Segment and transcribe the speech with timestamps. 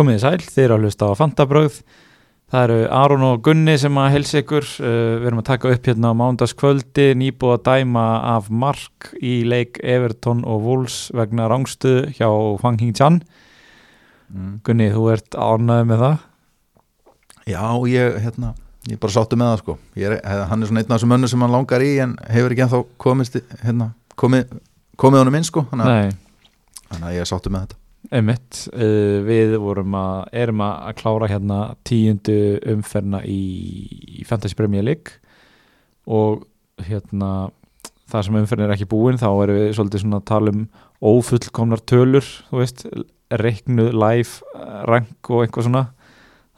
[0.00, 1.74] Komið þið sæl, þið eru að hlusta á Fantabröð
[2.50, 4.64] Það eru Aron og Gunni sem að helsa ykkur.
[4.80, 9.34] Uh, Við erum að taka upp hérna á mándaskvöldi Nýbúið að dæma af mark í
[9.44, 12.30] leik Everton og Wolves vegna rángstu hjá
[12.62, 13.20] Fang Hing Chan
[14.32, 14.54] mm.
[14.66, 16.24] Gunni, þú ert ánægð með það?
[17.50, 18.54] Já, ég, hérna,
[18.88, 19.76] ég bara sáttu með það sko.
[20.00, 22.64] Er, Hann er svona einn af þessum önnu sem hann langar í en hefur ekki
[22.66, 23.36] ennþá komist
[23.66, 24.56] hérna, komið,
[24.96, 25.66] komið honum inn sko.
[25.74, 26.16] Þannig
[26.96, 27.79] að, ég sáttu með þetta
[28.10, 35.20] Einmitt, uh, við vorum að, erum að klára hérna tíundu umferna í, Fantasy Premier League
[36.10, 36.42] og
[36.82, 37.50] hérna
[38.10, 40.64] það sem umferna er ekki búin þá erum við svolítið svona að tala um
[41.00, 42.84] ófullkomnar tölur, þú veist
[43.30, 44.56] reiknuð, live,
[44.90, 45.84] rank og eitthvað svona.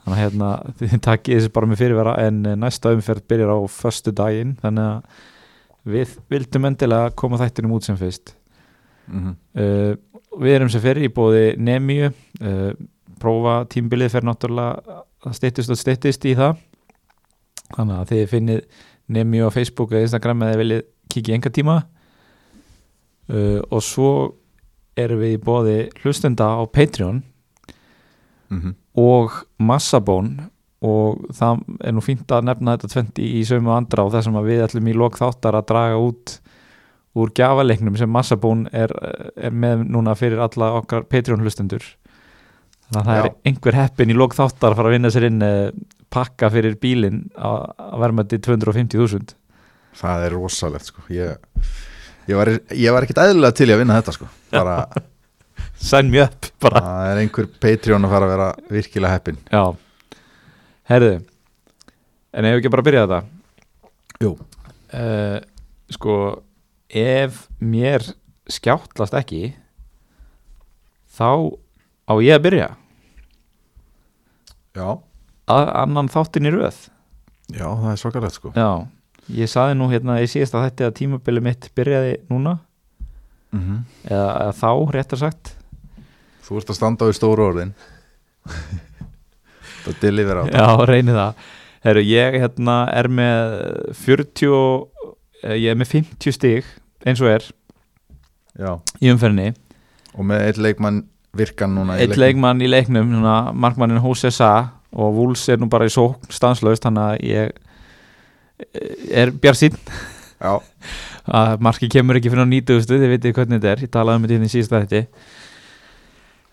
[0.03, 4.13] Þannig að hérna þið takkið þessi bara með fyrirvera en næsta umferð byrjar á förstu
[4.15, 8.33] daginn þannig að við vildum endilega koma þættinum út sem fyrst.
[9.05, 9.37] Mm -hmm.
[9.59, 12.11] uh, við erum sem fyrir í bóði Nemíu.
[12.41, 12.71] Uh,
[13.21, 16.57] prófa tímbilið fer náttúrulega að steytist og steytist í það.
[17.73, 18.63] Þannig að þið finnið
[19.13, 21.77] Nemíu á Facebook eða Instagram eða viljið kikið enga tíma.
[23.31, 24.09] Uh, og svo
[24.99, 27.23] erum við í bóði hlustenda á Patreon.
[28.53, 28.73] Mm -hmm.
[28.93, 30.51] og Massabón
[30.83, 34.49] og það er nú fínt að nefna þetta 20 í sömu andra og þessum að
[34.51, 36.39] við ætlum í lok þáttar að draga út
[37.19, 38.91] úr gjafaleiknum sem Massabón er,
[39.37, 41.83] er með núna fyrir alla okkar Patreon hlustendur
[42.89, 43.23] þannig að það Já.
[43.27, 45.69] er einhver heppin í lok þáttar að fara að vinna sér inn eh,
[46.13, 49.35] pakka fyrir bílinn að verðmætti 250.000
[49.93, 51.03] Það er rosalegt sko.
[51.13, 51.37] Ég,
[52.25, 54.25] ég var, ég var ekkit eðlilega til að vinna þetta sko.
[54.55, 54.79] Bara,
[55.77, 56.81] sign me up bara.
[56.81, 59.37] Það er einhver Patreon að fara að vera virkilega heppin.
[59.53, 60.17] Já,
[60.89, 61.11] herðu
[62.33, 63.21] en ef við ekki bara að byrja þetta?
[64.23, 64.31] Jú.
[64.97, 65.37] uh,
[65.93, 66.15] Sko
[66.93, 68.05] ef mér
[68.51, 69.53] skjáttlast ekki
[71.17, 71.29] þá
[72.09, 72.67] á ég að byrja.
[74.73, 74.87] Já,
[75.53, 76.77] að annan þáttin í röð.
[77.53, 78.51] Já það er svakalegt sko.
[78.57, 78.69] Já,
[79.37, 82.57] ég saði nú hérna í síðasta þætti að tímabili mitt byrjaði núna.
[83.53, 85.51] Mm eða, eða þá, réttar sagt.
[86.43, 87.73] Þú ert að standa á í stóru orðin.
[89.83, 90.43] Það deliver á.
[90.47, 91.43] Já, reyni það.
[91.83, 93.53] Herru, ég hérna er með
[93.99, 96.65] 40 og- eh, ég er með 50 stig
[97.05, 97.49] eins og er
[98.53, 99.55] Já, í umferðinni.
[100.13, 100.99] Og með eitt leikmann
[101.33, 102.23] virkan núna eitt leiknum.
[102.23, 104.51] leikmann í leiknum svona, markmannin Hose Sa
[104.93, 107.55] og Wools er nú bara í sókn stanslaust þannig að ég
[108.61, 109.79] eh, er bjarsinn
[110.37, 110.59] Já,
[111.39, 114.27] að marki kemur ekki fyrir á 90 þið vitið hvernig þetta er, ég talaði um
[114.27, 115.01] þetta hérna í síðasta þetta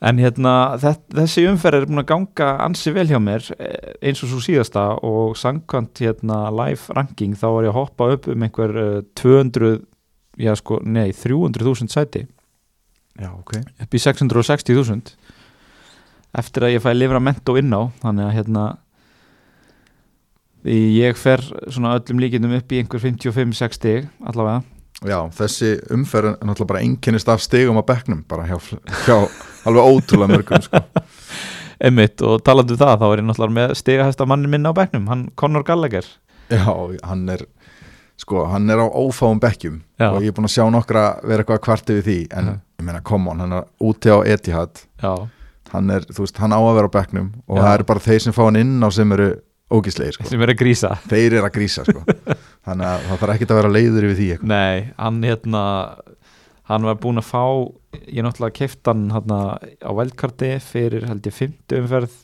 [0.00, 4.25] en hérna þess, þessi umferð er búin að ganga ansi vel hjá mér eh, eins
[4.25, 8.49] og svo síðasta og samkvæmt hérna live ranking þá var ég að hoppa upp um
[8.49, 9.82] einhver uh, 200
[10.39, 12.27] já sko, nei 300.000 sæti.
[13.21, 13.57] Já, ok.
[13.83, 15.17] Upp í 660.000
[16.41, 18.65] eftir að ég fæ livramento inn á þannig að hérna
[20.71, 21.43] ég fer
[21.73, 24.61] svona öllum líkindum upp í einhver 55-60 stig allavega.
[25.01, 28.59] Já, þessi umferð er náttúrulega bara einkennist af stigum á bekknum bara hjá,
[29.07, 29.17] hjá
[29.65, 30.83] alveg ótrúlega mörgum sko.
[31.89, 35.31] Emmitt og talandu það þá er ég náttúrulega með stigahæsta mannin minn á bekknum hann
[35.41, 36.05] Conor Gallagher.
[36.53, 36.69] Já,
[37.07, 37.47] hann er
[38.20, 40.10] sko, hann er á ófáum bekkjum Já.
[40.12, 42.56] og ég er búin að sjá nokkra vera eitthvað kvart yfir því en Já.
[42.81, 44.82] ég meina, come on, hann er úti á Etihad
[45.70, 47.62] hann er, þú veist, hann á að vera á bekknum og Já.
[47.62, 49.31] það eru bara þeir sem fá hann inn á sem eru
[49.70, 50.26] ógíslegir, sko.
[50.26, 52.03] sem er að grísa þeir eru að grísa, sko
[52.66, 54.55] þannig að það þarf ekkert að vera leiður yfir því eitthvað.
[54.55, 55.62] nei, hann hérna
[56.70, 57.44] hann var búinn að fá
[58.06, 62.19] ég náttúrulega keift hann hérna á veldkarti fyrir held ég 50 umferð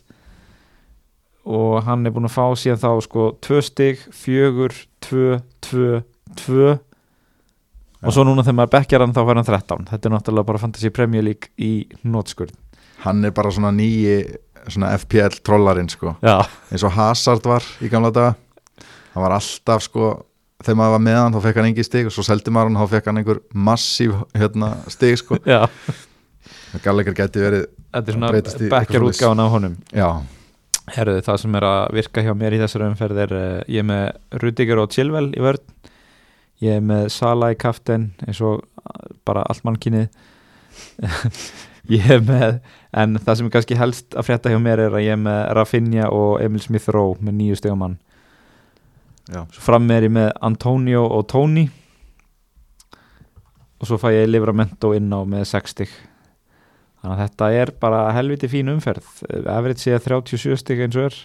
[1.46, 4.68] og hann er búinn að fá síðan þá sko 2 stig, 4
[5.06, 5.40] 2,
[5.70, 5.88] 2,
[6.42, 6.68] 2
[8.06, 10.62] og svo núna þegar maður bekkjar hann þá fær hann 13 þetta er náttúrulega bara
[10.62, 12.54] Fantasy Premier League í nótskurð
[13.06, 14.18] hann er bara svona nýji
[14.70, 16.16] svona FPL trollarinn, sko.
[16.24, 16.40] Já,
[16.72, 18.34] eins og Hazard var í gamla daga.
[19.14, 20.10] Hann var alltaf sko
[20.64, 22.08] þegar maður var með hann þá fekk hann engi stig.
[22.08, 25.38] Og svo seldi maður hann þá fekk hann einhver massív hérna, stig sko.
[25.46, 25.66] Já.
[26.84, 29.20] Gallagher geti verið þetta er svona eitthvað bekkjar svoleiðis.
[29.20, 29.76] útgáðan af honum.
[29.94, 30.08] Já,
[30.94, 33.88] Herðu, það sem er að virka hjá mér í þessari umferð er uh, ég er
[33.88, 35.64] með Rudiger og Chilwell í vörn.
[36.62, 40.10] Ég er með Sala í kaften eins og uh, bara allt mannkynið.
[41.86, 42.56] Ég er með
[42.98, 45.36] en það sem er kannski helst að frétta hjá mér er að ég er með
[45.54, 47.94] Rafinha og Emil Smith Rowe með nýju stegumann
[49.26, 51.66] svo fram er ég með Antonio og Tony.
[53.76, 55.90] Og svo fæ ég Livramento inn á með 60
[57.06, 59.06] þannig að þetta er bara helviti fín umferð.
[59.30, 61.18] Everett sé að 37 stig eins og er.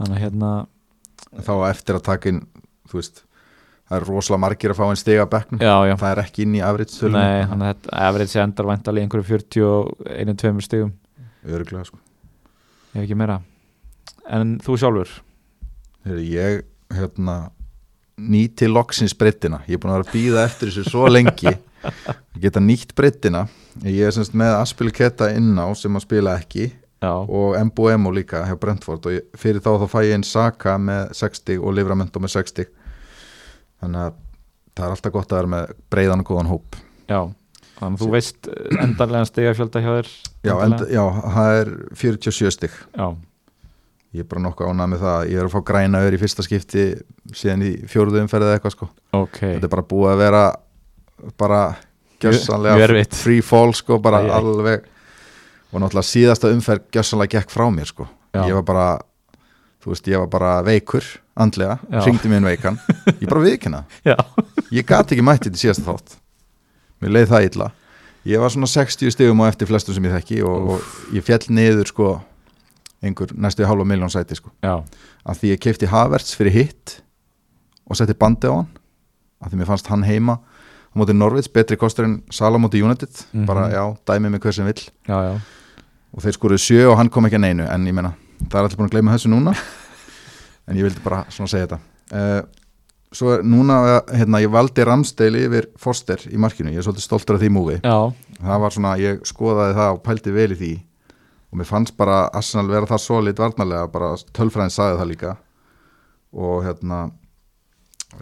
[0.00, 0.50] Þannig að hérna
[1.44, 2.40] þá eftir að taka inn
[2.88, 3.22] þú veist,
[3.88, 6.62] það er rosalega margir að fá einn bekknum, já, já, það er ekki inn í
[6.64, 10.94] afrið nei, þannig að Everett sé endar væntalega í einhverju 40 og 21 stigum.
[11.44, 12.00] Öruglega sko.
[12.94, 13.40] Ég hef ekki meira.
[14.32, 15.12] En þú sjálfur?
[16.16, 17.36] Ég hérna
[18.20, 21.50] nýti loksins breyttina ég er búin að vera að býða eftir þessu svo lengi
[22.44, 23.46] geta nýtt breyttina
[23.82, 26.70] ég er semst með Aspilketta inná sem að spila ekki
[27.04, 31.12] Já, og Mbo líka hjá Brentford og fyrir þá þá fæ ég einn Saka með
[31.18, 32.70] 60 og Livramento með 60
[33.82, 34.20] þannig að
[34.74, 36.78] það er alltaf gott að vera með breiðan og góðan hóp.
[37.10, 37.20] Já.
[37.74, 38.48] Þannig að þú veist
[38.84, 40.10] endanlega stegafjölda hjá þér
[40.46, 40.90] já, en, endanlega?
[40.94, 41.04] já,
[41.34, 43.06] það er 47 stygg já,
[44.14, 46.44] ég er bara nokkuð ánað með það ég er að fá græna öður í fyrsta
[46.46, 46.84] skipti
[47.34, 48.88] síðan í fjóruðu umferðið eða eitthvað sko.
[49.18, 49.40] Ok.
[49.42, 50.44] Þetta er bara búið að vera
[51.38, 51.74] bara
[52.22, 54.84] gjössanlega free fall sko bara Æ, alveg.
[55.72, 58.06] Og náttúrulega síðasta umferð gjössanlega gekk frá mér sko.
[58.34, 58.44] Já.
[58.48, 58.86] ég var bara
[59.84, 61.04] þú veist ég var bara veikur
[61.36, 62.00] andlega, Já.
[62.06, 62.78] ringdi mér veikan.
[63.20, 63.84] Ég bara viðkynna,
[64.78, 66.14] ég gati ekki mætti til síðasta þátt.
[67.02, 67.70] Mér leið það illa.
[68.24, 71.44] Ég var svona 60 stigum á eftir flestum sem ég þekki og, og ég fjall
[71.52, 72.12] niður sko
[73.04, 74.48] einhver næstu hálfa miljón sæti sko.
[74.64, 74.78] Já,
[75.28, 76.94] að því ég keipti Havertz fyrir hitt
[77.84, 78.70] og setti bandi á hann.
[79.44, 80.38] Að því mér fannst hann heima
[80.94, 83.10] á móti Norvits, betri kostur en Sala á móti United.
[83.32, 83.46] Mhm.
[83.46, 84.88] bara já, dæmi mig hver sem vill.
[85.08, 85.40] Já, já.
[86.14, 87.66] Og þeir skoruðu sjö og hann kom ekki að neinu.
[87.68, 88.14] En ég meina,
[88.48, 89.54] það er allir búin að gleyma þessu núna.
[90.66, 91.78] En ég vildi bara svona segja þetta.
[92.08, 92.42] Uh,
[93.12, 97.36] svo er núna hérna, ég valdi Ramsdale yfir Foster í markinu, ég er svolítið stoltur
[97.36, 97.74] af því múi
[98.40, 100.72] það var svona, ég skoðaði það og pældi vel í því.
[101.52, 103.90] Og mér fannst bara Arsenal vera það solid varnarlega.
[103.92, 105.36] Bara tölfræðin sagði það líka.
[106.32, 107.02] Og hérna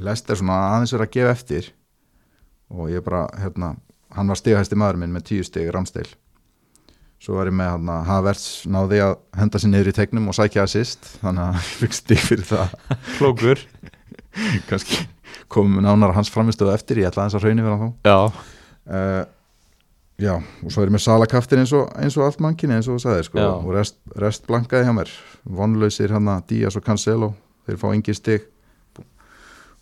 [0.02, 1.70] Lester svona aðeins verið að gefa eftir
[2.72, 3.74] og ég bara hérna,
[4.16, 6.16] hann var stigahæsti maður minn með tíu stig Ramsdale.
[7.22, 10.64] Svo var ég með hérna, Havertz náði að henda sér niður í tegnum og sækja
[10.66, 12.72] assist þannig að ég fikk stig fyrir það.
[13.18, 13.62] Klókur.
[14.70, 15.04] Kannski
[15.52, 17.88] komum nánar hans framistöðu eftir ég ætla aðeins að raunir vera þá.
[18.08, 18.18] Já,
[18.96, 19.22] uh,
[20.22, 22.98] já, og svo er ég með salakaftin eins og, eins og allt mannkynni eins og
[22.98, 23.50] þú sagði sko, Já.
[23.52, 25.12] og rest, rest blankaði hjá mér.
[25.60, 27.32] Vonlausir hann að Díaz og Cancelo
[27.68, 28.48] þeir fá engi stig.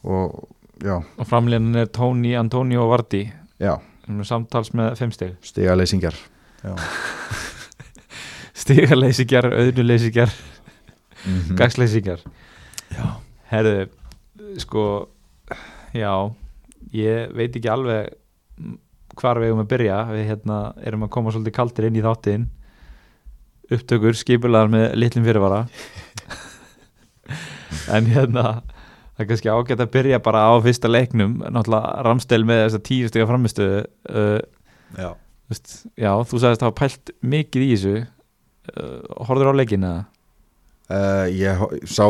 [0.05, 0.43] Og
[0.81, 3.25] já, og framlíðan er Tony, Antonio og Vardy.
[3.61, 3.77] Já.
[4.05, 5.35] Sem er samtals með fimm stig.
[5.47, 6.17] Stigaleysingar.
[6.65, 6.75] Já.
[8.61, 10.33] Stigaleysigjar, auðnuleysigjar,
[11.21, 12.23] Mm gagsleysigjar
[12.95, 13.07] já.
[13.51, 13.89] Herðu,
[14.63, 14.85] sko
[15.93, 16.13] já,
[16.97, 18.15] ég veit ekki alveg
[19.21, 19.99] hvar við eigum að byrja.
[20.15, 22.49] Við hérna erum að koma svolítið kaldir inn í þáttin
[23.71, 25.65] upptökur, skipulaðar með litlum fyrirvara.
[27.91, 28.63] En hérna
[29.21, 31.35] það er kannski ágætt að byrja bara á fyrsta leiknum.
[31.45, 34.41] Náttúrulega Ramstel með þess að tíu stiga framistöðu uh,
[34.97, 35.11] já.
[36.01, 37.95] já, þú sagðist að hafa pælt mikið í þessu.
[38.71, 38.97] Uh,
[39.29, 39.93] horfður á leikina
[40.91, 42.09] Uh, ég ho- sá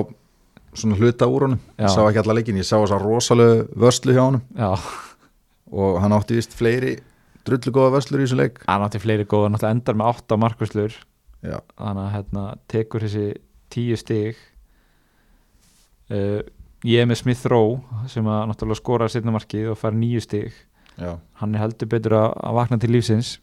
[0.72, 1.58] svona hluta úr honum.
[1.76, 1.82] Já.
[1.84, 4.40] ég sá ekki alla leikin, ég sá þess að rosalegu vörslu hjá honum.
[4.56, 4.70] Já,
[5.68, 6.94] og hann átti vist fleiri
[7.44, 8.62] drullu góða vörslur í þessu leik.
[8.64, 10.96] Hann átti fleiri góða náttúrulega endar með 8 markvæslur
[11.44, 13.26] já, þannig að hérna, tekur þessi
[13.76, 14.40] tíu stig.
[16.08, 16.40] Uh,
[16.88, 20.56] ég er með Smith Rowe sem að náttúrulega skora setna markið og fær nýju stig.
[21.00, 23.38] Já, hann er heldur betur að, að vakna til lífsins.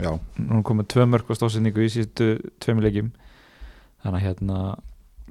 [0.00, 0.12] Já.
[0.36, 2.32] Nú er komið tvö mörg á stóðsendingu í síðustu
[2.62, 3.12] tveimur leikjum.
[4.04, 4.62] Þannig að hérna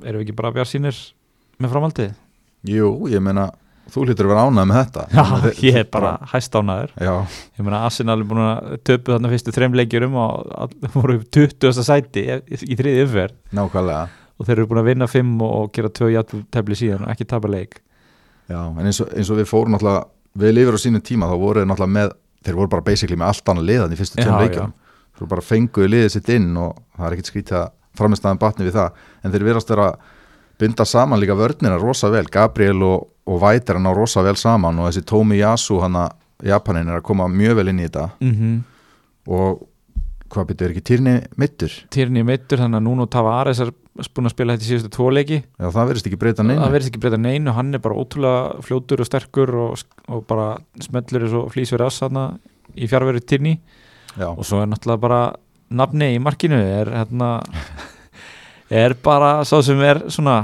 [0.01, 1.01] erum við ekki bara bjart sínir
[1.61, 2.13] með framhaldið?
[2.69, 3.47] Jú, ég meina,
[3.91, 5.05] þú hlýtur að vera ánægð með þetta.
[5.11, 7.13] Já, ég er bara hæst ánaður já,
[7.57, 10.57] ég meina Arsenal er búin að töpu þarna fyrstu þreim leikjurum og
[10.95, 11.85] voru upp 20.
[11.85, 13.37] sæti í, þriði umferð.
[13.57, 17.29] Nákvæmlega og þeir eru búin að vinna 5 og, gera 2 játtöfli síðan og ekki
[17.29, 17.77] tapa leik.
[18.49, 20.07] Já, en eins og, eins og við fórum náttúrulega
[20.41, 23.31] við lifir á sínum tíma, þá voru þeir náttúrulega með þeir voru bara basically með
[23.31, 24.73] allt annað liðan í fyrstu tveim leikjum
[25.21, 27.69] svo bara fenguðu liðið sitt inn og það er ekkert skrítið að
[27.99, 29.01] framistæðan batni við það.
[29.21, 30.13] En þeir verðast vera að
[30.61, 34.79] binda saman líka vörnina rosa vel, Gabriel og, og Væter hann á rosa vel saman
[34.79, 36.15] og þessi Tomi Yasu hann að
[36.47, 38.07] Japanin er að koma mjög vel inn í þetta.
[38.23, 38.55] Mm -hmm.
[39.29, 39.67] og
[40.31, 41.73] hvað er ekki týrni mittur?
[41.91, 43.73] Tyrni meittur þannig að Nuno Tavares er
[44.15, 45.41] búin að spila þetta í síðustu tvo leiki.
[45.43, 48.63] Já, það verðist ekki breyta neina það verðist ekki breyta neinu, hann er bara ótrúlega
[48.65, 50.47] fljótur og sterkur og, og bara
[50.79, 52.25] smellur eins og flýs verið ass þarna
[52.75, 53.57] í fjárveru Tyrni.
[54.15, 55.21] Já, og svo er náttúrulega bara
[55.71, 57.33] nafni í markinu er hérna
[58.71, 60.39] er bara sá sem er svona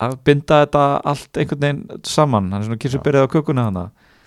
[0.00, 3.84] að binda þetta allt einhvern veginn saman, hann er svona kirsubyrðið á kökuna hana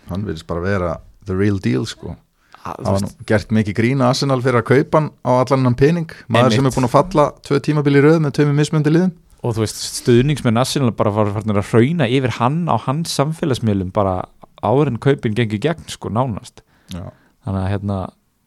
[0.10, 0.94] hann verðist bara vera
[1.26, 2.16] the real deal sko
[2.63, 6.53] Það var nú gert mikið grína Arsenal fyrir að kaupa hann á allan pening maður
[6.55, 6.77] sem er Einmitt.
[6.77, 9.12] búin að falla tvö tímabili röð með tveimur mismjöndi liðum
[9.43, 13.91] og þú veist stuðningsmenn Arsenal bara var farnir að hrauna yfir hann á hans samfélagsmiðlum
[13.96, 14.22] bara
[14.63, 17.12] áður en kaupin gengi gegn sko nánast Já,
[17.43, 17.98] þannig að hérna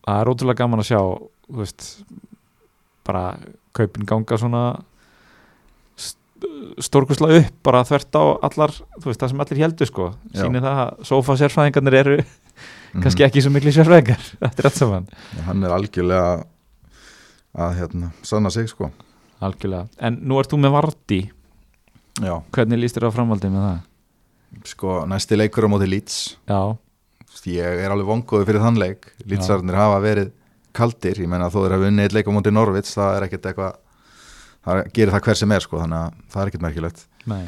[0.06, 1.88] það er ótrúlega gaman að sjá þú veist
[3.06, 3.25] bara
[3.76, 4.62] kaupin ganga svona
[6.82, 10.40] stórkusla upp bara þvert á allar þú veist það sem allir heldur sko Já.
[10.42, 12.16] sýnir það að sofa sérfræðingarnir eru.
[13.05, 14.23] Kannski ekki svo miklu sérfræðingar.
[14.43, 15.09] Þetta er allt saman.
[15.47, 16.45] Hann er algjörlega
[17.57, 18.91] að hérna, sanna sig sko.
[19.45, 21.21] Algjörlega, en nú ert þú með Varti
[22.17, 23.81] Já, hvernig líst þér á framvaldið með það?
[24.65, 26.37] sko næsti leikur á móti Leeds.
[26.49, 26.76] Já,
[27.53, 29.11] ég er alveg vongoði fyrir þann leik.
[29.29, 30.31] Leedsarnir hafa verið
[30.76, 31.21] kaldir.
[31.21, 33.76] Ég menna þó þeir hafa unnið eitt leik á móti Norvits það er ekkert eitthvað
[34.67, 37.05] það gerir það hver sem er sko þannig að það er ekkert merkilegt.
[37.29, 37.45] Nei.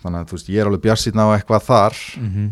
[0.00, 1.98] Þannig að þú veist ég er alveg bjarsýtna á eitthvað þar.
[2.20, 2.50] Mm -hmm.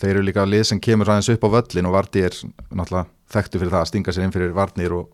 [0.00, 2.36] Þeir eru líka lið sem kemur aðeins upp á völlin og Varti er
[2.70, 5.10] náttúrulega þekktu fyrir það að stinga sér inn fyrir Varnir og,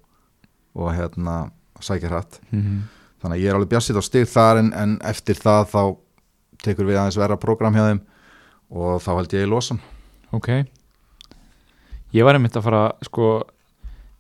[0.79, 1.37] og hérna
[1.81, 2.41] sækja hratt.
[2.51, 2.81] Mm -hmm.
[3.23, 5.83] þannig að ég er alveg bjarsýtt á stig þar en, en eftir það þá
[6.63, 8.01] tekur við aðeins verra program hjá þeim
[8.71, 9.81] og þá held ég í losan
[10.35, 10.49] Ok.
[12.13, 13.47] Ég var einmitt að fara sko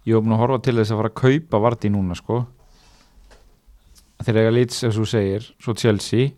[0.06, 2.40] ég var búin að horfa til þess að fara að kaupa Vardí núna sko.
[4.22, 6.30] Þeir eiga Leeds eins og þú segir svo Chelsea.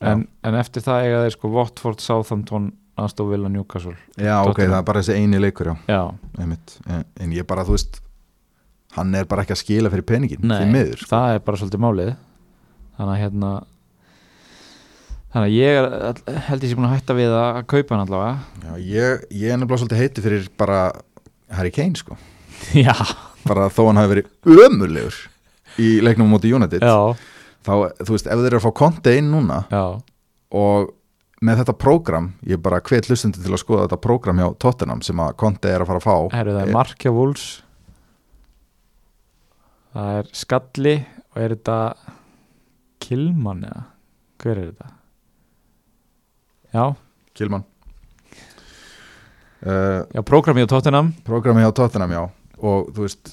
[0.00, 3.94] En, en eftir það eiga þeir sko Watford, Southampton Aston Villa, Newcastle.
[4.16, 4.72] Já ok, Tottenham.
[4.72, 5.74] það er bara þessi eini leikur já.
[5.90, 6.02] Já,
[6.40, 6.76] einmitt.
[6.88, 8.00] en, en ég bara þú veist
[8.96, 11.10] hann er bara ekki að skila fyrir peningin Nei, miður sko.
[11.12, 12.12] það er bara svolítið málið.
[12.96, 13.50] Þannig að hérna
[15.34, 18.36] þannig að ég er, held ég sé búin að hætta við að kaupa hann allavega.
[18.64, 20.80] Já, ég, ég er nefnilega svolítið heiti fyrir bara
[21.52, 22.16] Harry Kane sko.
[22.86, 22.94] Já,
[23.46, 25.18] bara þó hann hafi verið ömurlegur
[25.82, 26.96] í leiknum á móti United já,
[27.66, 29.82] þá, þú veist, ef þeir eru að fá konti inn núna já.
[30.56, 30.94] og
[31.44, 35.20] með þetta prógram, ég bara hvet lustundi til að skoða þetta prógram hjá Tottenham sem
[35.20, 36.36] að konti er að fara að fá.
[36.36, 37.46] Herru, það er Markja Wools
[39.96, 40.94] Það er Skalli
[41.32, 41.76] og er þetta
[43.00, 43.84] Kilman eða?
[44.42, 44.90] Hver er þetta?
[46.76, 46.84] Já,
[47.36, 47.64] Kilman.
[49.64, 51.14] Uh, já, prógrami á Tottenham.
[51.24, 52.22] prógrami hjá Tottenham, já.
[52.60, 53.32] Og þú veist,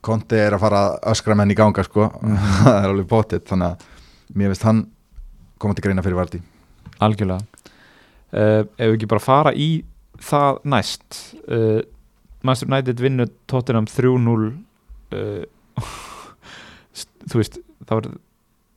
[0.00, 2.08] konti er að fara að öskra menn í ganga sko.
[2.64, 4.84] Það er alveg bóttið, þannig að mér veist hann
[5.60, 6.40] koma til greina fyrir Vardí
[7.04, 7.44] algjörlega.
[8.36, 9.70] Uh, ef við ekki bara fara í
[10.22, 11.18] það næst
[11.52, 11.80] uh,
[12.46, 14.48] Master United vinnur Tottenham 3-0
[15.16, 15.44] uh,
[17.30, 18.08] þú veist það var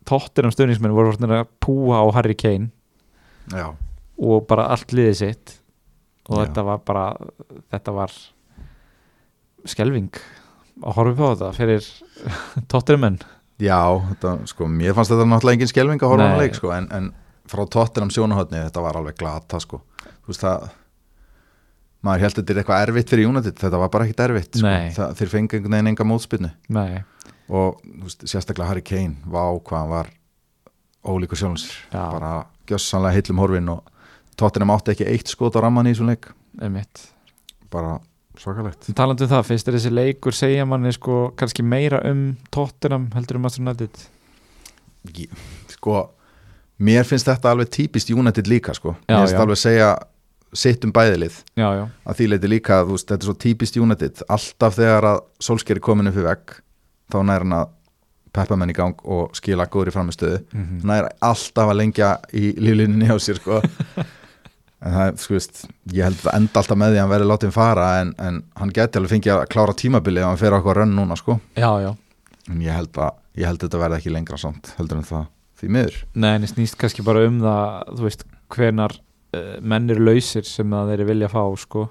[0.10, 2.72] Tottenham stöðningsmenn voru vortin að púa á Harry Kane
[3.54, 3.72] já,
[4.18, 5.56] og bara allt liðið sitt.
[6.30, 6.44] Og Já.
[6.46, 7.06] þetta var bara
[7.74, 8.14] þetta var
[9.70, 10.12] skelving
[10.86, 11.88] að horfa á þetta fyrir
[12.72, 13.18] Tottenham
[13.60, 13.80] já
[14.12, 16.88] þetta, sko, mér fannst þetta náttúrulega engin skelving að horfa á hann leik sko, en,
[16.96, 17.10] en
[17.50, 19.82] frá Tottenham sjónahotni þetta var alveg glata sko.
[20.24, 20.68] Þú veist það
[22.06, 24.74] maður held að þetta er eitthvað erfitt fyrir United þetta var bara ekkit erfitt sko.
[24.96, 26.52] Það, þeir fengi einhvern veginn enga mótspinnu
[27.50, 30.12] og veist, sérstaklega Harry Kane vá hvað hann var
[31.10, 32.04] ólíkur sjálfsir Já.
[32.14, 32.32] bara
[32.70, 33.96] gjössanlega heillum horfin og
[34.40, 36.30] Tottenham átti ekki eitt skot á ramman í þessum leik.
[36.64, 37.02] Einmitt.
[37.74, 37.98] Bara
[38.40, 38.88] svakalegt.
[38.96, 42.22] Talandi um það, finnst þér þessi leikur segja manni sko kannski meira um
[42.56, 44.00] Tottenham heldur um Master United?
[45.12, 45.36] Ég-
[45.76, 46.06] sko,
[46.80, 48.96] mér finnst þetta alveg típist United líka sko.
[49.08, 49.42] Já, mér finnst já.
[49.44, 49.90] alveg segja
[50.58, 54.24] sitt um bæðilið Já, já, að því leiti líka, veist, þetta er svo típist United.
[54.34, 56.56] Alltaf þegar að Solskjær er komin upp í vegg
[57.10, 57.76] þá nær hann að
[58.34, 62.54] peppa menn í gang og skila góður í framistöðu mm nær alltaf að lengja í
[62.58, 63.62] líflinni á sér sko.
[64.80, 65.58] En það, sko veist,
[65.92, 68.70] ég held að enda alltaf með því að hann verði látið fara en, en hann
[68.72, 71.36] geti alveg fengið að klára tímabilið ef hann fer á eitthvað rönn núna sko.
[71.60, 71.90] Já, já.
[72.48, 75.26] En ég held að, ég held að þetta verði ekki lengra samt heldur en það
[75.60, 76.00] því miður.
[76.16, 78.26] Nei, en snýst kannski bara um það þú veist,
[78.56, 81.90] hvenar uh, menn eru lausir sem að þeir vilja fá sko,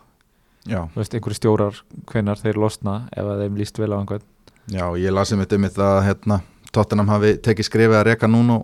[0.64, 1.82] já, þú veist, einhverju stjórar
[2.12, 4.26] hvenar þeir losna ef þeim líst vel á einhvern.
[4.68, 8.58] Já, ég lasi mitt um þetta hérna, Tottenham hafi tekið skrifið að reka núna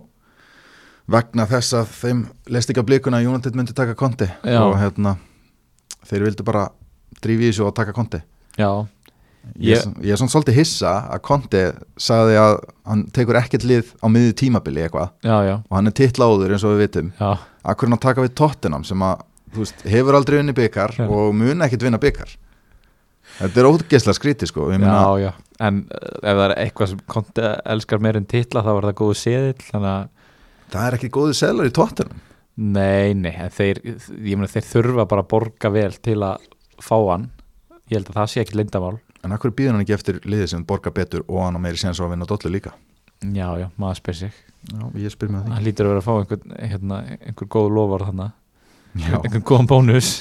[1.11, 4.59] vegna þess að þeim leist ekki að blikuna að United myndi taka konti Já.
[4.61, 5.15] og hérna
[6.05, 6.67] þeir vildu bara
[7.21, 8.21] drífi í þessu og taka konti
[8.57, 8.85] Já,
[9.55, 11.61] Ég, Ég- er svona svolítið hissa að Conte
[11.97, 15.11] sagði að hann tekur ekkert lið á miðju tímabili eitthvað.
[15.69, 17.11] Og hann er titláður eins og við vitum.
[17.19, 19.21] Já, að hvernig að taka við Tottenham sem að
[19.55, 21.05] veist, hefur aldrei unni byggar Já.
[21.07, 22.35] og mun ekkert vinna byggar
[23.39, 24.67] þetta er ógeðslega skrítið sko.
[24.75, 25.31] Já, já.
[25.63, 28.97] En uh, ef það er eitthvað sem konti elskar meir en titla þá er það
[29.01, 29.17] góðu
[29.71, 30.07] þannig að
[30.75, 32.21] það er ekki góðu selur í Tottenham.
[32.55, 36.45] Nei, nei, þeir, ég meina þeir þurfa bara að borga vel til að
[36.83, 37.29] fá hann.
[37.91, 40.65] Ég held að það sé ekki lindamál en akkur býður hann ekki eftir liðið sem
[40.67, 42.75] borgar betur og hann á meiri séns á að vinna dollu líka?
[43.25, 44.39] Já, já, maður spyr sig.
[44.69, 46.41] Já, ég spyr með Hann lítur að vera að fá einhver,
[46.71, 48.33] hérna, einhver góð lofar þannig
[48.95, 50.11] því einhvern góðan bónus.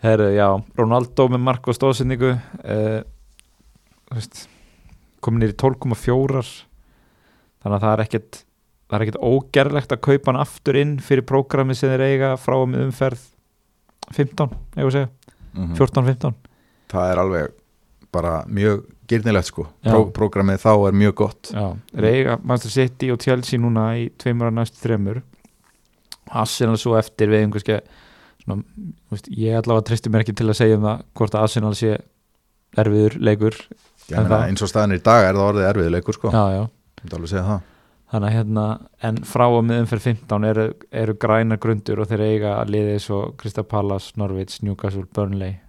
[0.00, 0.46] Herru, já
[0.78, 3.00] Ronaldo með mark og stóðsendingu uh,
[4.14, 4.46] veist,
[5.20, 6.44] komin nýr í 12,4
[7.60, 8.40] þannig að það er ekkert
[8.90, 12.56] það er ekkert ógerlegt að kaupa hann aftur inn fyrir prógrami sem þeir eiga frá
[12.56, 13.26] og með umferð
[14.16, 15.10] 15, ég að
[15.50, 15.74] segja mhm.
[15.78, 16.38] 14-15
[16.90, 17.56] það er alveg
[18.10, 19.66] bara mjög gyrnilegt sko.
[19.84, 19.90] Já.
[19.92, 21.50] Pró prógramið þá er mjög gott.
[21.54, 21.66] Já,
[21.98, 25.22] eiga Manchester City og Chelsea núna í tveimur að næstu þremur.
[26.30, 27.80] Arsenal svo eftir við einhverski
[28.44, 28.62] svona,
[29.10, 31.96] veist, ég allavega tristi mér ekki til að segja um það hvort að Arsenal sé
[32.78, 33.56] erfiður leikur
[34.10, 36.30] meina, eins og staðin í dag er það orðið erfiður leikur sko.
[36.34, 36.62] Já, já.
[38.10, 38.64] Þannig að hérna
[39.06, 42.96] en frá og með umferð 15 eru, eru græna grundur og þeir eiga að liði
[43.02, 45.60] svo Krista Pallas, Norvits, Newcastle, Burnley.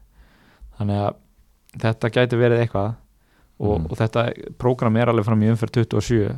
[0.79, 1.19] Þannig að
[1.81, 2.95] þetta gæti verið eitthvað
[3.61, 3.89] og, mm.
[3.91, 4.23] og þetta
[4.61, 6.31] prógram er alveg fram í umferð 27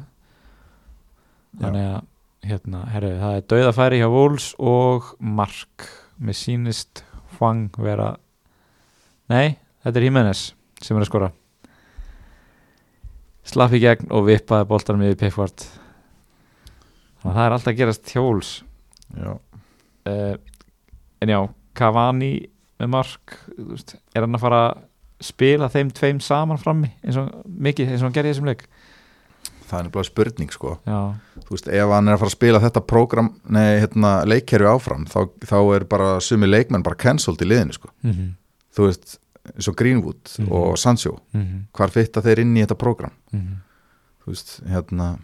[1.61, 2.01] þannig að
[2.43, 5.87] hérna, herru, það er dauðafæri hjá Wools og Mark.
[6.23, 7.03] Með sínist
[7.37, 8.13] Hwang vera
[9.31, 9.55] nei,
[9.85, 10.43] þetta er Jimenez
[10.83, 11.31] sem er að skora.
[13.47, 15.65] Slapp í gegn og vippaði bóltanum yfir Pickford
[17.23, 18.53] þannig að það er alltaf að gerast hjóls
[19.17, 19.33] já.
[20.03, 20.35] Uh,
[21.23, 21.39] en já
[21.73, 22.33] Cavani
[22.81, 24.81] með mark veist, er hann að fara að
[25.23, 28.65] spila þeim tveim saman frammi eins og mikið eins og hann gerði þessum leik
[29.63, 30.99] það er nefnilega spurning sko já.
[31.47, 35.07] þú veist ef hann er að fara að spila þetta program, nei hérna leikkerfi áfram
[35.09, 38.31] þá, þá er bara sumi leikmenn bara cancelled í liðinu sko mm -hmm.
[38.75, 39.17] þú veist
[39.53, 40.51] eins og Greenwood mm -hmm.
[40.51, 41.61] og Sancho mm -hmm.
[41.71, 43.55] hvar fitta þeir inn í þetta program mhm.
[44.23, 45.17] þú veist hérna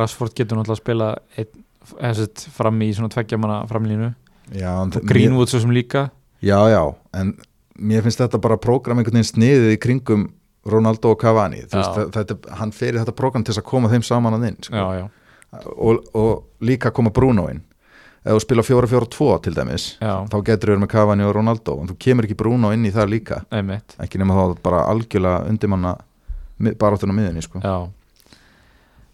[0.00, 4.12] Rashford getur náttúrulega að spila eitt, fram í svona tveggjamanna framlínu
[4.54, 6.10] já, og Greenwood svo sem líka
[6.42, 6.82] já já
[7.18, 7.34] en
[7.78, 10.28] mér finnst þetta bara program einhvern veginn sniðið í kringum
[10.68, 14.48] Ronaldo og Cavani veist, þetta, hann ferir þetta program til að koma þeim saman að
[14.52, 14.76] inn sko.
[14.76, 15.08] já, já.
[15.76, 17.60] Og, og líka koma Bruno inn
[18.22, 20.14] ef þú spila 4-4-2 til dæmis Já.
[20.30, 23.10] þá getur verið með Cavani og Ronaldo en þú kemur ekki Bruno inn í það
[23.16, 23.96] líka Einmitt.
[24.02, 25.96] ekki nema þá bara algjörlega undirmanna
[26.78, 27.62] baráttunum á miðinni sko.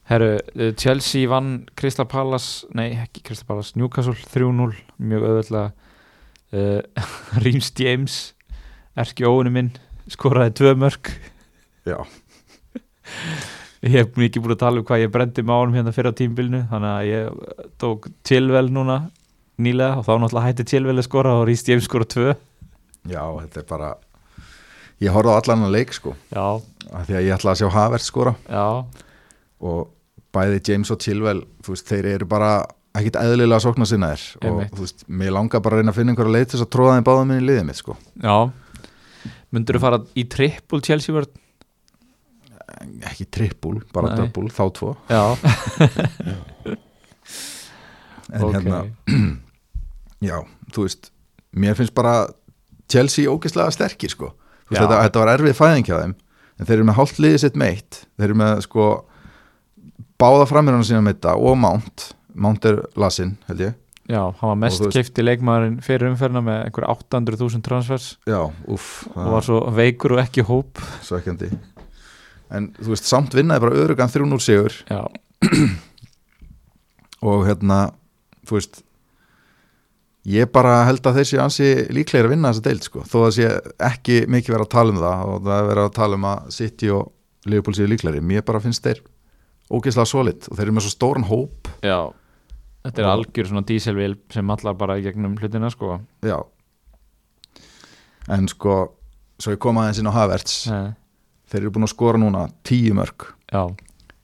[0.09, 5.67] Herru, eh, Chelsea vann Crystal Palace, nei ekki Crystal Palace Newcastle 3-0, mjög auðvitað
[6.57, 7.09] uh,
[7.43, 8.17] Rhys James
[8.99, 9.75] erki óinu minn
[10.09, 11.13] skoraði tvö mörg
[11.89, 12.01] Já.
[13.85, 16.19] Ég hef mikið búin að tala um hvað ég brendi með ánum hérna fyrir á
[16.19, 18.99] tímbilinu þannig að ég tók tilvel núna
[19.63, 22.35] nýlega og þá náttúrulega hætti tilvel að skora og Rhys James skora tvö.
[23.09, 23.93] Já, þetta er bara
[25.05, 26.17] ég horfði á allan að leik sko.
[26.35, 26.59] Já.
[26.89, 28.35] Því að ég ætla að sjá Havert skora.
[28.51, 28.67] Já.
[29.63, 29.87] Og
[30.35, 32.53] bæði James og þú veist, þeir eru bara
[32.99, 36.01] ekkit eðlilega að sókna sinna þér og þú veist, mér langar bara að reyna að
[36.01, 37.99] finna einhverja leið til þess að tróða þeim báða minni í liðið mitt sko.
[38.25, 38.37] Já.
[39.55, 41.37] Mundur þú fara í trippul Chelsea vörð?
[43.09, 44.95] Ekki trippul, bara double, þá tvo.
[45.11, 45.25] Já.
[48.29, 48.61] En okay.
[48.61, 48.83] hérna
[50.29, 50.43] Já,
[50.75, 51.11] þú veist
[51.57, 52.27] mér finnst bara
[52.91, 54.33] Chelsea ógeðslega sterkir sko.
[54.69, 56.15] Veist, þetta, þetta var erfið fæðing hjá þeim
[56.59, 58.01] en þeir eru með hálft liðið sitt meitt.
[58.19, 58.89] Þeir eru með sko
[60.21, 62.09] báða framir hann sína með þetta og Mount.
[62.39, 63.77] Mount er lasinn held ég.
[64.09, 68.07] Já, hann var mest keift í leikmaðurinn fyrir umferna með einhver 800.000 transfers.
[68.29, 68.41] Já,
[68.73, 70.81] uff og var svo veikur og ekki hóp.
[71.05, 71.51] Svekkjandi.
[72.57, 74.79] En þú veist, samt vinnaði bara örugan 3-0 sigur.
[74.89, 75.03] Já.
[77.29, 77.89] Og hérna,
[78.47, 78.85] þú veist
[80.29, 83.05] Ég bara held að þeir sé ansi líklegir að vinna þessa deild sko.
[83.09, 83.47] Þó að sé
[83.87, 86.51] ekki mikið verið að tala um það og það er verið að tala um að
[86.57, 89.01] City og Liverpool séu líklegir Mér bara finnst þeir
[89.69, 92.13] ógeðslega solid og þeir eru með svo stóran hóp Já
[92.89, 96.39] Þetta er algjör svona díselvél sem allar bara gegnum hlutina sko Já
[98.29, 98.95] En sko,
[99.41, 100.93] svo ég kom aðeins inn á Havertz Nei.
[101.49, 103.65] Þeir eru búin að skora núna tíu mörg Já.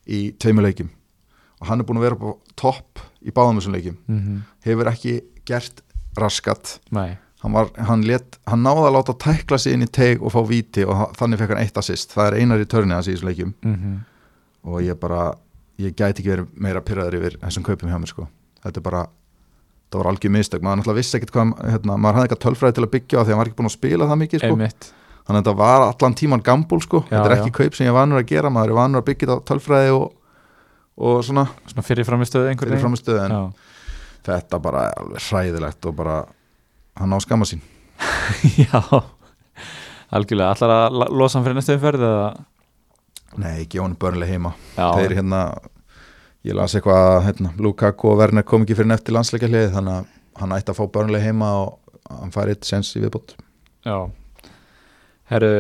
[0.05, 0.91] í tveimu leikim
[1.61, 4.41] og hann er búin að vera på topp í báðum þessum leikim mm -hmm.
[4.67, 5.15] hefur ekki
[5.49, 5.81] gert
[6.21, 7.17] raskat Nei.
[7.43, 10.43] hann, var, hann, let, hann náði að láta tækla sig inn í teg og fá
[10.49, 13.55] viti og þannig fekk hann eitt assist það er einar í törni að síðan leikim
[13.63, 13.97] mm -hmm.
[14.65, 15.35] Og ég bara
[15.81, 18.27] ég gæti ekki verið meira pyrraður yfir þessum kaupum hjá mér sko.
[18.65, 19.05] Þetta er bara
[19.95, 22.85] það var algjör mistök, maður náttúrulega vissi ekkert hvað hérna, maður hafði eitthvað tölfræði til
[22.85, 24.57] að byggja á því að maður ekki búin að spila það mikið sko.
[25.25, 27.03] þannig að þetta var allan tíman gambúl sko.
[27.05, 27.57] já, þetta er ekki já.
[27.59, 30.09] kaup sem ég vanur að gera maður er vanur að byggja þetta tölfræði og,
[30.99, 33.43] og svona, svona fyrir framistöðu fyrir framistöðu en já.
[34.31, 36.17] þetta bara er alveg hræðilegt og bara
[36.99, 37.63] hann á skama sín.
[38.59, 38.81] Já,
[40.15, 40.55] algjörlega.
[40.55, 42.29] Allar að losa hann fyrir næstu umferð eða
[43.41, 44.53] Nei, ekki honum börnlega heima.
[44.77, 45.41] Þeir hérna
[46.45, 49.97] ég las eitthvað að hérna, Lukaku og Werner kom ekki fyrir nefti landsleika hlið þannig
[49.97, 53.35] að hann ætti að fá börnlega heima og hann eitt sens í viðbót.
[53.87, 54.11] Já.
[55.31, 55.53] Herru,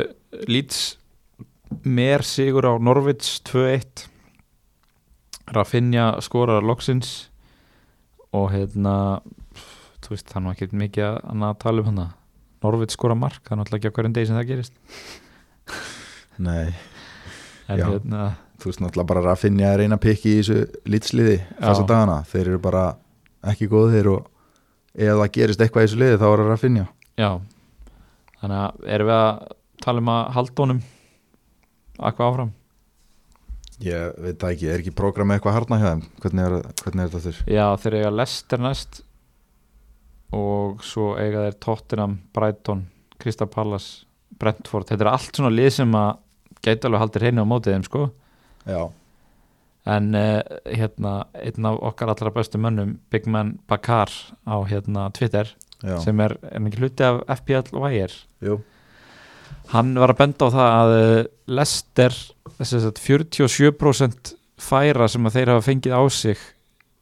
[0.47, 0.99] Leeds
[1.83, 4.07] mér sigur á Norvids 2-1
[5.55, 7.31] Rafinha skorar loksins
[8.35, 9.21] og hérna
[10.05, 12.13] þú veist, hann var ekki mikið að, að tala um hann
[12.65, 14.77] Norvids skora mark, er náttúrulega ekki á hverjum degi sem það gerist.
[16.41, 16.94] Nei
[17.69, 18.25] en hérna
[18.61, 22.47] þú veist náttúrulega bara að finna að reyna pikki í þessu litsliði þessa dagana, þeir
[22.47, 22.85] eru bara
[23.51, 24.29] ekki góðir og
[24.95, 27.31] ef það gerist eitthvað í þessu liði þá er það að finna Já,
[28.41, 29.33] þannig að erum við að
[29.85, 30.85] tala um að haldónum
[31.99, 32.53] eitthvað áfram?
[33.85, 37.11] Ég veit það ekki, er ekki prógramið eitthvað harnar hjá þeim, hvernig er, hvernig er
[37.11, 37.41] þetta þurr?
[37.51, 39.01] Já, þeir eiga Lester næst
[40.35, 42.85] og svo eiga þeir Tottenham, Brighton
[43.23, 44.05] Crystal Palace,
[44.39, 46.13] Brentford, þetta er allt svona lið sem að
[46.65, 48.05] gæti alveg haldir hreinu á mótið þeim sko.
[48.65, 48.83] Já,
[49.85, 54.11] en uh, hérna einn af okkar allra bestu mönnum Big Man Bakar
[54.49, 55.51] á hérna Twitter
[55.83, 58.23] já, sem er, ekki hluti af FPL Wire?
[58.41, 58.63] Jú.
[59.73, 61.19] Hann var að benda á það að uh,
[61.61, 62.17] Lester
[62.57, 66.41] þess að 47% færa sem að þeir hafa fengið á sig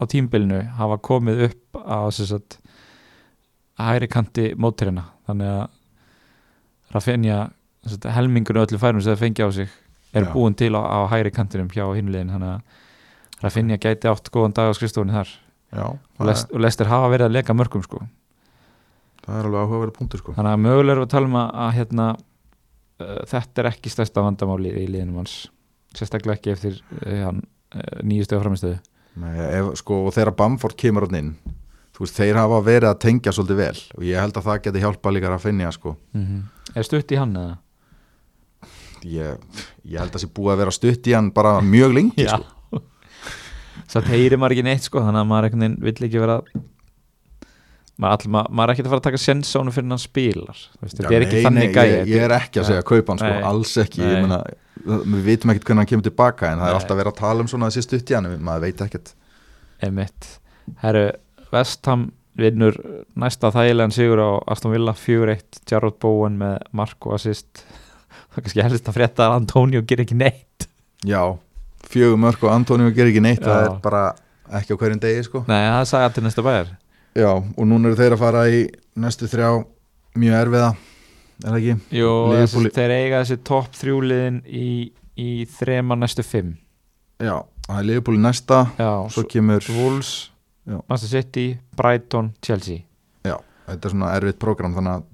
[0.03, 2.59] á tímbilinu hafa komið upp á að
[3.83, 5.79] hæri kanti mótirina þannig að
[6.93, 7.39] Rafinha
[8.15, 9.69] helmingur öllu færum sem þeir fengið á sig
[10.13, 10.33] er Já.
[10.33, 14.71] búin til á, á hæri kantinum hjá hinliðin þannig að Rafinha gæti átt góðan dag
[14.71, 15.31] á skrifstofunni þar
[15.73, 18.03] já, og, það, Lest, Lester hafa verið að leka mörgum sko
[19.25, 21.49] það er alveg áhugaverið punktur sko þannig að mögulega erum við að tala um að,
[21.65, 22.07] að hérna,
[23.03, 25.37] uh, þetta er ekki stærsta vandamáli í liðinum hans
[25.97, 28.79] sérstaklega ekki eftir uh, uh, nýju stöðu framistöðu
[29.77, 31.35] sko, og þegar Bamford kemur hann inn
[31.99, 35.13] veist, þeir hafa verið að tengja svolítið vel og ég held að það geti hjálpa
[35.13, 35.39] líka
[35.73, 35.97] sko.
[36.13, 36.43] mm -hmm.
[36.75, 37.57] er stutt í hann eða?
[39.09, 42.27] Ég, ég held að það sé búið að vera stutt í hann bara mjög lengi
[42.29, 42.83] sko.
[43.93, 46.39] Satt heyri maður ekki neitt sko þannig að maður veginn vill ekki vera
[48.01, 50.63] maður, all, maður, er ekki að fara að taka sens á hann fyrir hann spilar
[50.81, 53.35] þetta er ekki nei, þannig gæði ég, ég er ekki að segja kaupa hann sko,
[53.51, 54.07] alls ekki.
[54.07, 54.41] Meina,
[54.83, 56.81] við vitum ekkert hvernig hann kemur tilbaka en það er Nei.
[56.81, 59.15] alltaf verið að tala um svona þessi stutt í hann maður veit ekkert.
[60.83, 61.07] Herru,
[61.53, 62.79] Vestham vinnur
[63.19, 67.65] næsta þægilegan sigur á Aston Villa 4-1 Jarrod Bowen með mark og assist
[68.33, 70.67] það er kannski helst að frétta að Antonio ger ekki neitt
[71.07, 71.21] já,
[71.93, 73.67] fjögur mörg og Antonio ger ekki neitt það Já.
[73.73, 74.03] er bara
[74.53, 75.45] ekki á hverjum degi sko.
[75.49, 76.73] Nei, það sagði allir næsta bæjar
[77.17, 78.63] já, og núna eru þeir að fara í
[79.03, 79.49] næstu þrjá
[80.23, 80.71] mjög erfiða
[81.43, 81.77] er það ekki?
[81.99, 84.67] Jú, þessi, þeir eiga þessi topp þrjúliðin í,
[85.19, 86.53] í þrema næstu fimm
[87.23, 87.37] já,
[87.69, 90.13] það er Liverpool í næsta Já, svo kemur, Wolves,
[90.69, 90.79] Já.
[90.89, 92.85] Manchester City, Brighton, Chelsea
[93.27, 93.37] já,
[93.69, 95.09] þetta er svona erfitt prógram þannig að,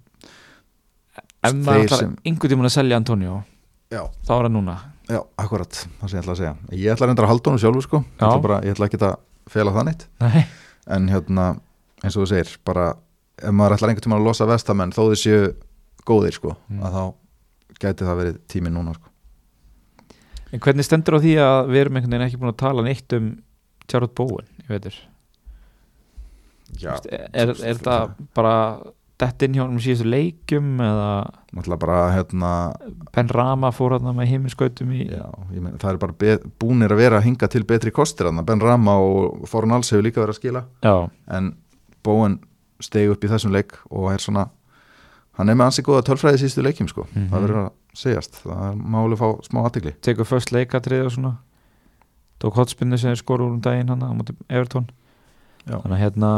[1.44, 3.44] Ef maður ætlar sem- einhvern tímann að selja Antonio
[3.92, 4.76] já, þá er það núna.
[5.08, 5.70] Já, akkurat
[6.00, 8.00] það sem ég ætla að segja, ég ætla að reynda að halda honum sjálfur sko,
[8.04, 9.16] ég ætla, bara, ég ætla ekki að
[9.48, 10.06] fela það neitt.
[10.20, 10.46] Nei.
[10.88, 11.46] en hérna,
[12.02, 12.94] eins og þú segir bara,
[13.38, 15.54] ef maður ætlar einhvern tímann að losa vestamenn þó þeir séu
[16.08, 16.82] góðir sko Mm.
[16.82, 17.14] að þá
[17.78, 19.08] gæti það verið tíminn núna sko.
[20.52, 23.12] En hvernig stendur á því að við erum einhvern veginn ekki búin að tala neitt
[23.12, 23.42] um
[23.92, 24.94] Jarrod Bowen, ég veitur
[26.78, 28.54] já, er, er, er það bara
[29.18, 32.50] dett inn hjá hann um síðustu leikjum eða bara hérna
[33.14, 36.94] Ben Rama fór hann með heiminskautum í já, ég meina, það er bara be, búnir
[36.94, 40.22] að vera að hinga til betri kostir hann, Ben Rama og Foran Alls hefur líka
[40.22, 40.62] verið að skila.
[40.86, 40.94] Já,
[41.34, 41.50] en
[42.06, 42.38] Bowen
[42.82, 44.46] stegi upp í þessum leik og er svona
[45.38, 47.08] hann er með ansi góða tölfræði síðustu leikjum sko.
[47.10, 47.28] Mhm.
[47.32, 48.40] það verður að segjast.
[48.44, 51.34] Það er máli fá smá aðtikli tekur först leikatrið og svona.
[52.38, 54.86] Tók hotspinnu sem er skorur um daginn hann á móti Evertón
[55.66, 56.32] þannig að hérna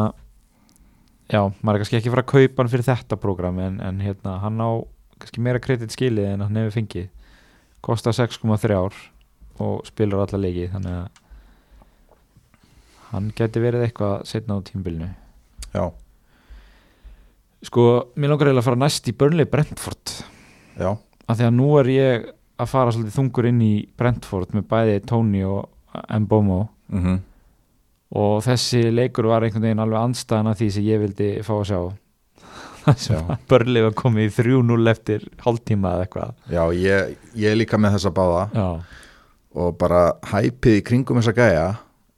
[1.31, 4.37] já, maður er kannski ekki fara að kaupa hann fyrir þetta prógram en, en hérna,
[4.43, 4.71] hann á
[5.21, 7.09] kannski meira kredit skilið en hann hefur fengið.
[7.85, 8.97] Kostar 6,3 ár
[9.61, 11.09] og spilar alla leiki þannig að
[13.11, 15.09] hann geti verið eitthvað setna á tímbilinu
[15.75, 15.87] já,
[17.67, 20.15] sko, mér langar eiginlega að fara næst í Burnley Brentford.
[20.81, 22.29] Já, af því að nú er ég
[22.61, 25.69] að fara svolítið þungur inn í Brentford með bæði Tony og
[26.23, 26.63] Mbomo
[26.93, 27.19] mm
[28.13, 31.67] og þessi leikur var einhvern veginn alveg andstæðan af því sem ég vildi fá að
[31.71, 31.81] sjá.
[32.91, 36.31] Að Burnley var komið í 3-0 eftir hálftíma eða eitthvað.
[36.51, 38.45] Já ég, ég líka með þessa báða.
[38.57, 38.69] Já,
[39.61, 41.67] og bara hæpið í kringum þessa gæja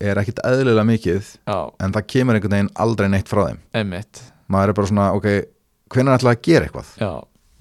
[0.02, 3.60] er ekkit eðlilega mikið já, en það kemur einhvern veginn aldrei neitt frá þeim.
[3.82, 5.28] Emitt maður er bara svona, ok,
[5.94, 6.88] hvernig ætla að gera eitthvað?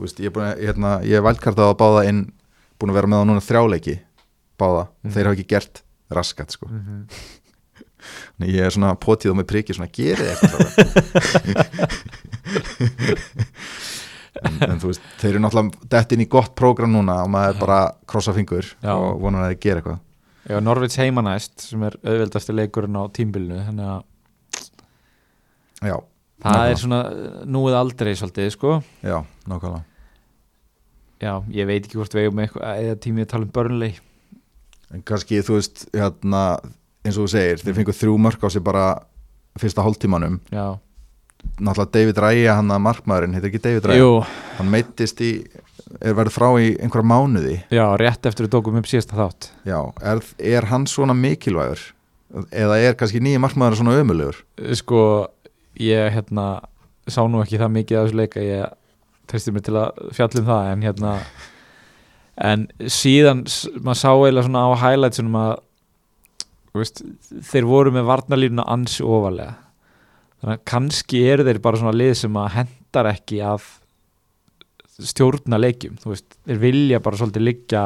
[0.02, 2.22] Veist, ég er, að- hérna, er vældkartað að báða inn
[2.82, 3.96] búin að vera með á núna þrjáleiki
[4.60, 5.12] báða, Mhm.
[5.14, 7.22] þeir hafa ekki gert raskat sko, mm -hmm.
[8.42, 10.66] Nei, ég er svona potið og með priki svona, gerið eitthvað
[14.42, 17.54] en, en þú veist, þeir eru náttúrulega dett inn í gott prógram núna og maður
[17.54, 18.94] er bara krossa fingur Já.
[18.96, 20.00] og vonar að þeir gera eitthvað.
[20.50, 24.02] Já, Norvits heimanæst sem er auðveldasti leikurinn á tímbilinu þannig að
[25.92, 25.96] já,
[26.42, 27.02] það er svona
[27.46, 28.78] núið aldrei svolítið sko.
[29.06, 29.86] Já, nákvæmlega.
[31.22, 33.98] Já, ég veit ekki hvort við eigum eitthvað eða tímið að tala um Burnley.
[34.92, 36.42] En kannski, þú veist, hérna
[37.06, 38.86] eins og þú segir, þeir fengu þrjú mörk á sig bara
[39.60, 40.40] fyrsta hálftímanum.
[40.54, 40.80] Já,
[41.58, 44.12] náttúrulega David Ræja, hann að markmaðurinn heitir ekki David Ræja,
[44.60, 45.32] hann meittist í
[46.00, 47.58] er verið frá í einhverja mánuði.
[47.74, 49.50] Já, rétt eftir við tókum upp síðasta þátt.
[49.68, 50.22] Já, er,
[50.54, 51.82] er hann svona mikilvægur?
[52.56, 54.38] Eða er kannski nýja markmaður svona ömulegur
[54.80, 55.02] sko
[55.80, 56.62] ég hérna
[57.10, 58.78] sá nú ekki það mikið af þessu leika ég
[59.32, 61.16] treysti mér til að fjalla um það en hérna
[62.52, 63.44] en síðan
[63.84, 65.52] maður sá eiginlega svona á highlightsunum að
[66.78, 67.02] veist,
[67.52, 69.58] þeir voru með varnarlínuna ansi ofalega
[70.42, 73.68] þannig að kannski eru þeir bara svona lið sem að hendar ekki að
[75.02, 75.98] stjórna leikjum.
[76.06, 77.84] Veist, þeir vilja bara svolítið liggja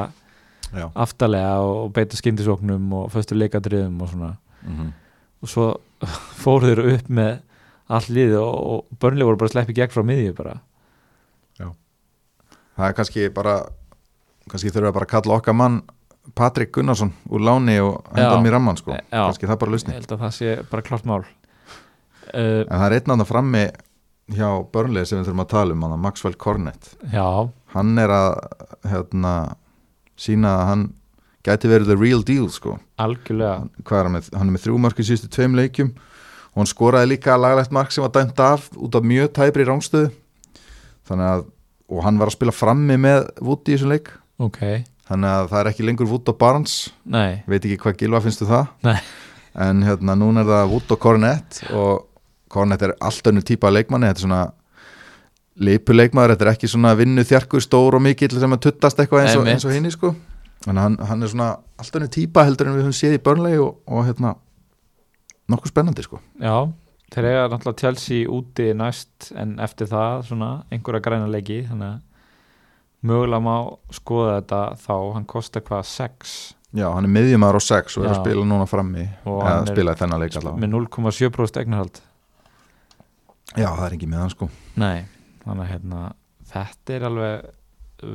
[0.76, 0.86] Já.
[0.91, 4.32] aftalega og beita skyndisóknum og föstu leikadriðum og svona.
[4.65, 4.93] Mm
[5.45, 5.65] og svo
[6.43, 7.34] fóru þeir upp með
[7.86, 10.56] allt liðið og, og börnlega voru bara sleppi gegn frá miðju bara.
[12.76, 13.52] Það er kannski bara
[14.52, 15.78] kannski við bara að kalla okkar mann
[16.36, 18.36] Patrik Gunnarsson úr láni og henda Já.
[18.36, 18.96] hann í ramman sko.
[18.96, 19.22] Já.
[19.26, 21.22] kannski það bara ég lausni held að það sé bara klart mál.
[22.34, 23.64] Uh, en það er einn annar frammi
[24.34, 26.92] hjá börnlega sem við þurfum að tala um Maxwell Cornett.
[27.14, 28.30] Já, hann er að
[28.90, 29.34] hérna,
[30.18, 30.86] sína að hann
[31.46, 32.80] gæti verið the real deal sko.
[32.98, 33.68] Algjörlega.
[33.86, 35.92] Er hann, með, hann er með þrjú mark í síðustu tveim leikjum
[36.56, 40.10] og hann skoraði líka laglegt mark sem var dæmt af út af mjög tæpri rángstöðu
[41.06, 41.46] þannig að
[41.92, 44.12] og hann var að spila frammi með Wood í þessum leik.
[44.42, 44.62] Ok,
[45.10, 46.76] þannig að það er ekki lengur Wood og Barnes.
[47.04, 48.70] Nei, veit ekki hvað Gilva finnstu það.
[48.88, 49.00] Nei.
[49.65, 52.06] en hérna núna er það Wood og Cornett og
[52.52, 54.41] Cornett er allt önnu típa leikmanni, þetta er svona
[55.56, 59.38] leipuleikmaður, þetta er ekki svona vinnu þjarkur stór og mikill sem að tuttast eitthvað eins
[59.39, 60.12] og, eins og hinni sko.
[60.65, 63.62] Að hann, hann er svona allt önnu típa heldur en við höfum séð í börnlegi
[63.63, 64.34] og, og hérna
[65.52, 66.20] nokkuð spennandi sko.
[66.41, 66.68] Já
[67.13, 72.02] þeir eiga náttúrulega Chelsea úti næst en eftir það svona einhverja græna leiki þannig að
[73.06, 73.56] mögulega má
[73.96, 76.36] skoða þetta þá hann kostar hvað 6
[76.76, 78.22] já, hann er miðjumæður á 6 og er að Já.
[78.24, 79.06] spila núna frammi.
[79.26, 80.62] Eða spila þennan leik allavega.
[80.65, 82.02] með 0,7% eignarhald.
[83.56, 84.48] Já, það er ekki með hann sko.
[84.82, 85.06] Nei,
[85.46, 86.02] þannig að hérna
[86.52, 87.46] þetta er alveg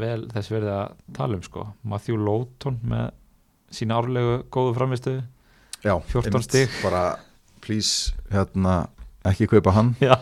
[0.01, 1.65] vel þess verið að tala um sko.
[1.89, 3.07] Matthew Lowton með
[3.73, 5.23] sína árlegu góðu framistöðu
[5.87, 6.49] já, 14 einmitt.
[6.51, 6.75] stig.
[6.83, 7.05] bara
[7.65, 8.75] please, hérna
[9.25, 9.95] ekki kaupa hann.
[10.05, 10.17] Já,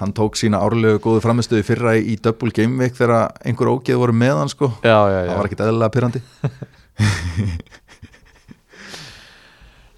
[0.00, 4.16] hann tók sína árlegu góðu framistöðu fyrra í, double game week þegar einhver ógeð voru
[4.16, 4.72] með hann sko.
[4.82, 5.30] Já, já, já.
[5.30, 6.20] það var ekkit eðlilega pyrrandi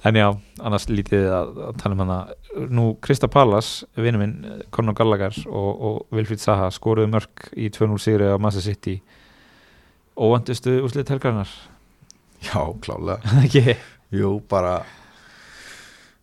[0.02, 0.26] En já,
[0.58, 2.14] annars lítið að, að tala um hana.
[2.74, 8.00] Nú, Krista Pallas, vinnu minn Conor Gallagher og, og Wilfried Zaha skoruðu mörg í 2-0
[8.02, 8.96] sigri á Massa City.
[10.18, 11.52] Óvandustu úslið helgarnar
[12.42, 13.20] já, klálega,
[14.18, 14.82] jú, bara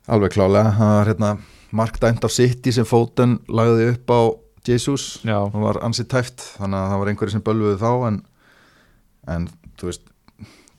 [0.10, 0.76] alveg klálega.
[0.76, 1.32] Það var hérna
[1.76, 4.22] Mark dæmt af City sem fóten lagði upp á
[4.70, 5.20] Jesus.
[5.26, 8.18] Já, það var ansið tæft þannig að það var einhverju sem bölvuðu þá en,
[9.36, 9.48] en
[9.80, 10.08] þú veist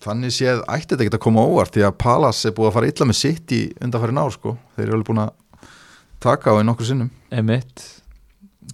[0.00, 2.76] þannig séð ætti þetta ekki að koma á óvart því að Palace er búið að
[2.76, 5.32] fara illa með City undanfæri ná sko, þeir eru alveg búin að
[6.20, 7.10] taka á í nokkur sinnum.
[7.32, 7.86] Emitt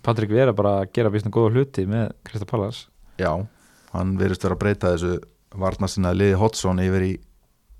[0.06, 2.84] Patrik Vera bara að gera býstum góða hluti með Krista Pallas
[3.20, 3.32] já,
[3.92, 5.16] hann verist vera að breyta þessu
[5.56, 7.12] varna sinna liði Hodson yfir í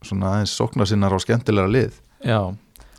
[0.06, 1.98] svona aðeins sokna sinnar á skemmtilega lið.
[2.24, 2.40] Já,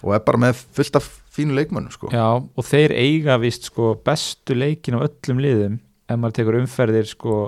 [0.04, 2.12] og er bara með fullt af fínu leikmönnum sko.
[2.14, 7.10] Já og þeir eiga vist sko bestu leikin á öllum liðum ef maður tekur umferðir
[7.10, 7.40] sko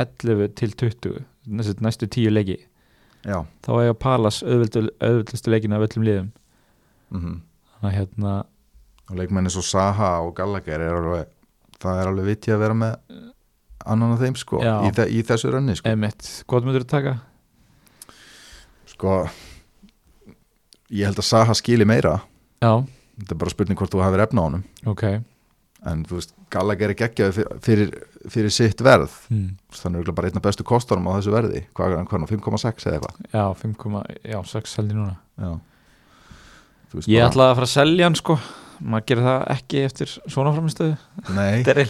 [0.00, 2.58] 11 til 20 næstu, næstu 10 leiki.
[3.24, 6.30] Já, þá eiga Pallas auðvöldustu leikin af öllum liðum.
[7.14, 7.42] Mm
[7.84, 8.34] þannig að hérna
[9.10, 11.30] og leikmenni svo Saha og Gallagher er alveg,
[11.82, 12.94] það er alveg viti að vera með
[13.84, 15.90] annan af þeim sko í, þe í þessu rönni sko.
[15.92, 17.16] Emitt, hvað myndur þú taka?
[18.94, 19.24] sko
[20.94, 22.20] ég held að Saha skili meira
[22.62, 22.84] Já,
[23.18, 24.64] þetta er bara spurning hvort þú hafið efna á honum.
[24.86, 25.04] Ok.
[25.84, 27.90] En þú veist, Gallagher er geggjaði fyrir, fyrir,
[28.32, 29.12] fyrir sitt verð.
[29.28, 29.50] Hmm.
[29.74, 31.64] þannig er örugglega bara einna bestu kostunum á þessu verði.
[31.76, 33.18] Hvað er hann, hann, 5,6 eða eitthvað?
[33.34, 35.16] Já, 5, já, 6 seldi núna.
[35.36, 35.50] Já.
[36.94, 38.38] Veist, Ég bara- ætlaði að fara að selja hann sko.
[38.84, 40.96] Maður gerir það ekki eftir svona framistöðu
[41.34, 41.88] nei, þetta er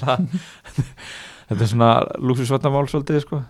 [1.49, 1.89] þetta er svona
[2.21, 3.41] lúksusvatnamál svolítið sko.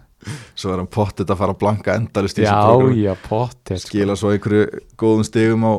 [0.57, 3.83] Svo er hann pottet að fara að blanka endalist í Já, þessu prógrami já, pottet
[3.83, 3.89] sko.
[3.91, 5.73] skila svo einhverju góðum stigum á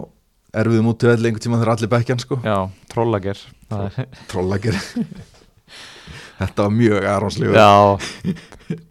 [0.61, 2.37] erfiðum út til velli einhvern tíma þegar allir bekkjan sko.
[2.45, 2.57] Já,
[2.91, 3.39] trollager
[3.71, 4.77] Það er- trollagir.
[6.39, 8.35] Þetta var mjög aronslífur Já,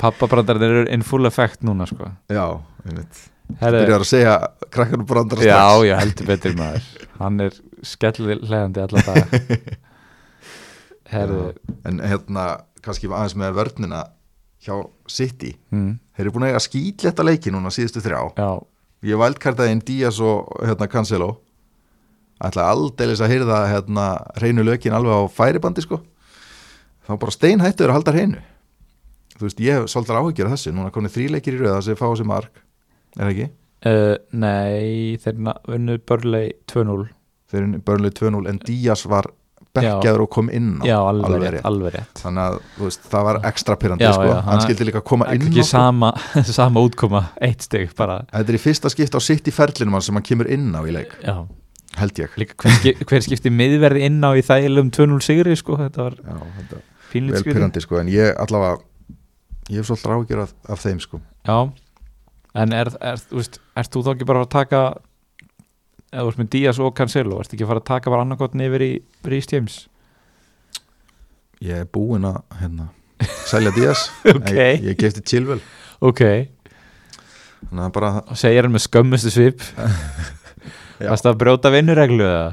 [0.00, 2.08] pappabrandarinn eru in full effect núna sko.
[2.32, 2.46] Já
[2.86, 3.22] einmitt.
[3.60, 4.34] Herri, byrjar að segja
[4.72, 6.86] krakkanum brandara Já, já, heldur betur maður.
[7.20, 9.34] Hann er skellilegandi allar dag
[11.12, 11.40] Herri
[11.84, 12.44] en hérna
[12.84, 14.00] kannski aðeins með vörnina
[14.64, 14.78] hjá
[15.12, 15.52] City.
[15.72, 18.22] Mm, þeir eru búin að eiga skýtletta leiki núna síðustu þrjá.
[18.40, 18.48] Já,
[19.10, 21.28] ég vældkartaði inn Díaz og hérna Cancelo
[22.42, 24.06] ætla aldeilis að hyrða hérna
[24.38, 26.00] hreinu lökin alveg á færibandi sko.
[27.06, 28.40] Þá bara steinhættur að halda hreinu.
[29.38, 30.72] Þú veist ég svolítið áhyggjur af þessu.
[30.74, 32.62] Núna komið þríleikir í röða sem fá sér mark.
[33.18, 33.48] Er það ekki?
[33.84, 37.08] uh, nei Þeir na- unnu Börlei 2-0
[37.52, 39.28] þeir eru börnlega 2-0 en Díaz var
[39.74, 40.84] bekkjaður og kom inn á.
[40.86, 42.22] Já, alveg, alveg rétt, alveg rétt.
[42.22, 44.24] Þannig að veist, það var ekstra pyrrandi sko.
[44.30, 46.10] já, hann skildi líka koma inn Ekki sama,
[46.58, 48.20] sama útkoma Eitt stygg bara.
[48.32, 50.94] Þetta er í fyrsta skipt á sitt í ferlinum sem hann kemur inn á í
[50.94, 51.14] leik.
[51.22, 51.42] Já,
[52.00, 52.34] held ég.
[52.40, 56.18] Líka hver, skip, hver skipti miðverði inn á í þælum 2-0 sigri sko, þetta var
[56.18, 56.80] já, þetta
[57.12, 58.78] pínlít vel pyrrandi sko en ég allavega
[59.70, 61.20] ég hef svolítið ágjör af, af þeim sko.
[61.48, 61.58] Já,
[62.64, 64.82] en er, er, veist, ert þú þá ekki bara að taka
[66.14, 68.86] eða veist með Díaz og Cancelo ert ekki að fara að taka bara annarkotn yfir
[68.86, 68.92] í
[69.26, 69.78] Rhys James?
[71.64, 72.90] Ég er búinn að hérna,
[73.48, 74.08] selja Díaz.
[74.34, 74.52] Ok.
[74.52, 75.62] Ég, ég gefti Chilwell.
[76.04, 76.20] Ok,
[78.36, 79.62] segir hann með skömmustu svip
[81.00, 82.52] Varst að brjóta vinnureglu eða?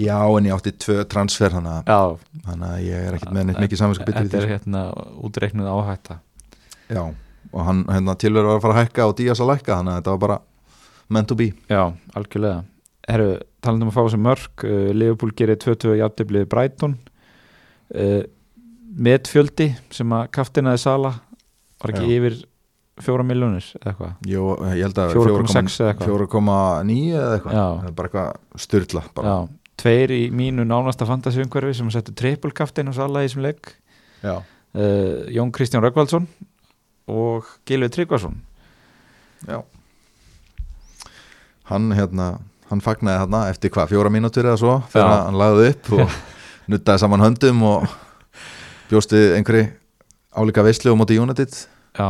[0.00, 3.60] Já, en ég átti tvö transfer Þannig að, þannig að ég er ekkit með neitt
[3.62, 4.82] mikið samvinskapit þetta er hérna
[5.22, 6.18] útreiknuð áhætta.
[6.90, 7.02] Já,
[7.52, 10.00] og hann hérna, Chilwell var að fara að hækka og Díaz að lækka Þannig að
[10.00, 10.38] þetta var bara
[11.14, 11.50] meant to be.
[11.70, 11.82] Já,
[12.18, 12.64] algjörlega.
[13.04, 13.28] Herru,
[13.62, 16.96] talandum að fá þessi mörg uh, Liverpool gerir 22 jafndebliði Brighton.
[17.94, 18.24] Uh,
[18.94, 21.14] metfjöldi sem að kaftinaði Sala
[21.82, 22.16] var ekki Já.
[22.18, 22.40] yfir
[23.02, 24.14] fjóra miljónir eða eitthvað?
[24.30, 26.14] Jú, ég held að 4,6 eða eitthvað.
[26.28, 27.92] 4,9 eða eitthvað.
[27.98, 29.34] Bara eitthvað styrla bara.
[29.34, 33.48] Já, tveir í mínu nánasta fantasy-umhverfi sem settu trippulkaftin og Sala í þessum
[34.24, 34.36] Já.
[34.40, 36.28] uh, Jón Kristján Röggvaldsson
[37.10, 38.38] og Gilvi Tryggvason.
[39.44, 39.60] Já.
[41.68, 42.38] Hann hérna
[42.70, 45.24] hann fagnaði hérna eftir hvað, fjóra mínútur eða svo þegar Já.
[45.26, 46.14] hann lagði upp og
[46.72, 47.84] nuttaði saman höndum og
[48.88, 49.66] bjósti einhverju
[50.34, 51.52] álíka veislu á móti United.
[51.94, 52.08] Já,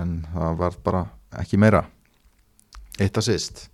[0.00, 1.04] en það var bara
[1.40, 1.84] ekki meira
[3.00, 3.68] eitt að sýst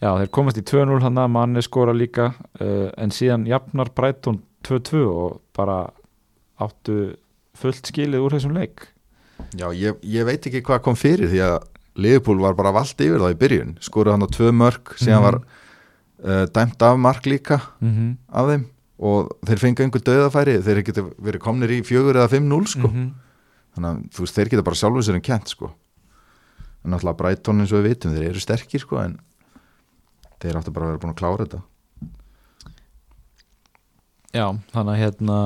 [0.00, 4.40] Já, þeir komast í 2-0 hann að manni skora líka uh, en síðan jafnar Brighton
[4.64, 5.90] 2-2 og bara
[6.60, 7.16] áttu
[7.60, 8.86] fullt skilið úr þessum leik
[9.56, 11.58] Já, ég, ég veit ekki hvað kom fyrir því að
[12.00, 15.24] Liverpool var bara vald yfir það í byrjun skoruð hann á tvö mörg, síðan Mhm.
[15.26, 15.36] var
[16.24, 18.16] uh, dæmt af mark líka mm -hmm.
[18.32, 18.64] af þeim
[19.00, 23.10] og þeir fengi einhver döðafæri þeir geta verið komnir í fjögur eða 5-0 sko Mhm.
[23.80, 25.70] Þannig að þú veist, þeir geta bara sjálfur sér en kent sko.
[26.84, 29.18] En náttúrulega Brighton eins og við vitum þeir eru sterkir sko en
[30.40, 31.62] þeir áttu bara að vera búin að klára þetta.
[34.30, 35.38] Já, þannig að hérna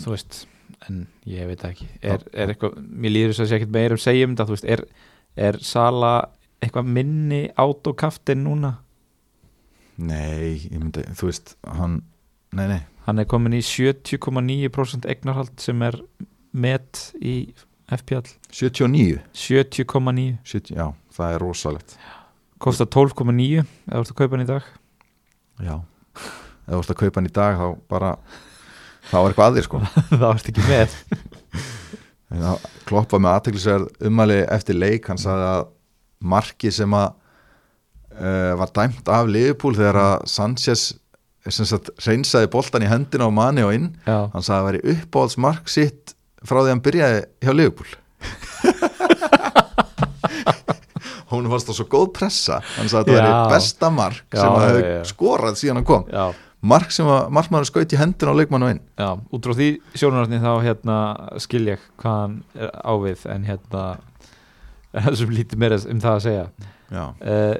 [0.00, 0.40] þú veist,
[0.88, 1.88] en ég veit ekki.
[2.00, 4.68] Er, er eitthvað, mér líður þess að sé ekkert meira um segjum þetta, þú veist,
[4.74, 4.84] er,
[5.48, 6.12] er Sala
[6.62, 8.78] eitthvað minni autokaftin núna?
[9.98, 12.00] nei, ég myndi, þú veist hann,
[12.54, 15.96] nei, nei, Hann er komin í 70,9% eignarhald sem er
[16.52, 17.38] met í
[17.88, 21.96] FPL 79 70,9 70, já, það er rosalegt.
[22.60, 24.68] Kostar 12,9 eða ert að kaupa hann í dag.
[25.62, 25.74] Já,
[26.66, 28.12] þú ert að kaupa hann í dag þá bara,
[29.08, 29.82] þá er eitthvað aðeir sko.
[30.10, 30.98] Það ert ekki með.
[32.28, 35.62] En það kloppa með aðteklisverð umæli eftir leik, hann sagði að
[36.28, 37.06] marki sem að
[38.18, 40.90] uh, var dæmt af Liverpool þegar að Sanchez
[42.04, 43.88] reynsaði boltan í hendina á manni og inn.
[44.04, 46.12] Já, hann sagði að það væri uppáhaldsmark sitt
[46.46, 47.90] frá því hann byrjaði hjá Liverpool.
[51.28, 52.60] Hún fannst það svo góð pressa.
[52.78, 55.88] Hann sagði að það væri besta mark Já, sem að já, hefði skorað síðan hann
[55.88, 56.04] kom.
[56.08, 56.26] Já,
[56.72, 58.82] mark sem að markmaður skaut í hendina á leikmann og inn.
[58.96, 60.96] Já, út frá því sjónararni þá hérna
[61.44, 63.82] skil ég hvað hann er ávið en hérna
[65.04, 66.46] það sem lítið meira um það að segja.
[66.88, 67.54] Uh,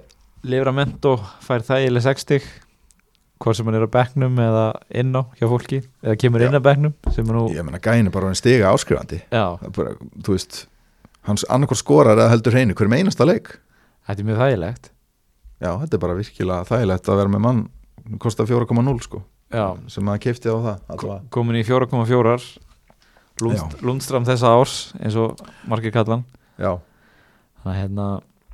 [0.49, 2.49] Livramento fær þægileg 60
[3.39, 4.65] hvort sem hann er á bekknum eða
[5.01, 6.49] inn á hjá fólki eða kemur Já.
[6.49, 9.23] inn á er nú ég meina gæin er bara hann stiga áskrifandi.
[9.31, 9.97] Það bara,
[10.27, 10.61] þú veist
[11.29, 13.59] hans annarkor skorar eða heldur hreinu hverjum einasta leik.
[14.09, 14.91] Þetta er mjög þægilegt.
[15.59, 17.67] Já, þetta er bara virkilega þægilegt að vera með mann
[18.23, 19.23] kostar 4,0 sko.
[19.49, 22.59] Já, sem að keipti á það komin í 4,4
[23.39, 23.85] Lundst, Já.
[23.87, 25.39] Lundstram þessa árs eins og
[25.71, 26.25] margir kallan
[26.59, 26.73] já,
[27.63, 28.07] þannig að hérna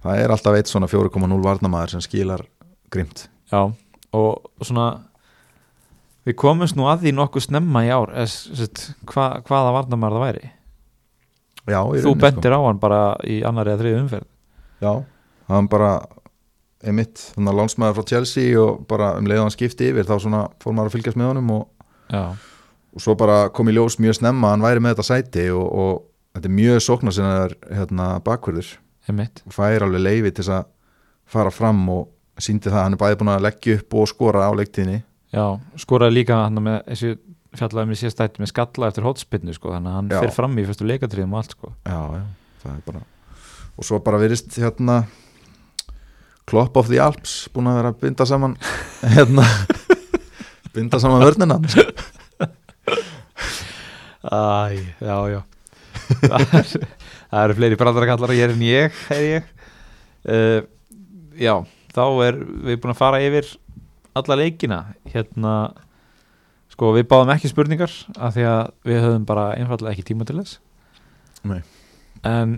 [0.05, 2.45] það er alltaf eitt svona 4,0 varnamaður sem skilar
[2.93, 3.25] grimt.
[3.49, 3.73] Já,
[4.15, 4.89] og svona
[6.25, 8.69] við komumst nú að því nokkuð snemma í ár eða,
[9.11, 10.53] hva, hvaða varnamæður það væri.
[11.65, 14.27] Já, Þú rauninni, bendir á hann bara í annari eða þriðu umferð.
[14.29, 14.85] Sko.
[14.85, 14.93] já,
[15.49, 15.93] hann bara
[16.85, 20.19] emitt, þannig að lánsmaður frá Chelsea og bara um leið og hann skipti yfir þá
[20.21, 21.63] svona fór maður að fylgjast með honum og,
[22.93, 25.95] og svo bara kom í ljós mjög snemma hann væri með þetta sæti og, og
[26.37, 28.75] þetta er mjög sóknar sinnaður hérna, bakverður
[29.09, 29.41] einmitt.
[29.49, 30.69] Og fær alveg leifi til að
[31.33, 32.11] fara fram og
[32.43, 35.01] síndi það að hann er bæði búin að leggja upp og skora á leiktíðinni
[35.35, 35.47] Já,
[35.83, 37.13] skoraði líka hann með þessu
[37.55, 40.19] fjallaði með síðast ætti með skalla eftir hotspinnu sko, þannig að hann Já.
[40.25, 41.71] fer fram í fyrstu leikatriðum og allt sko.
[41.87, 42.25] já, já,
[42.65, 43.03] það er bara
[43.75, 44.97] og svo bara virðist hérna
[46.51, 48.57] Klopp of the Alps búin að vera að binda saman
[49.17, 49.47] hérna
[50.75, 51.59] binda saman vörnina
[54.25, 55.41] Æ, já, já
[56.25, 56.87] Það er-
[57.45, 59.49] eru fleiri brandarakallar hér en ég, heyr ég
[60.29, 60.61] uh,
[61.41, 61.55] Já,
[61.95, 62.39] þá er
[62.69, 63.49] við búin að fara yfir
[64.19, 64.81] alla leikina.
[65.11, 65.55] Hérna
[66.75, 70.41] sko við báðum ekki spurningar af því að við höfum bara einfallega ekki tíma til
[70.41, 70.59] þess.
[71.45, 71.61] Nei.
[72.25, 72.57] en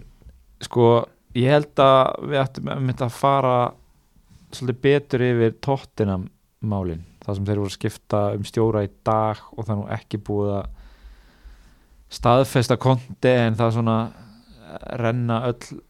[0.62, 1.07] sko
[1.37, 3.57] ég held að við ættum að fara
[4.55, 6.20] svolítið betur yfir tóttina
[6.62, 10.53] málin það sem þeir voru að skipta um stjóra í dag og nú ekki búið
[10.61, 10.70] að
[12.16, 13.97] staðfesta konti en það svona
[15.03, 15.80] renna öll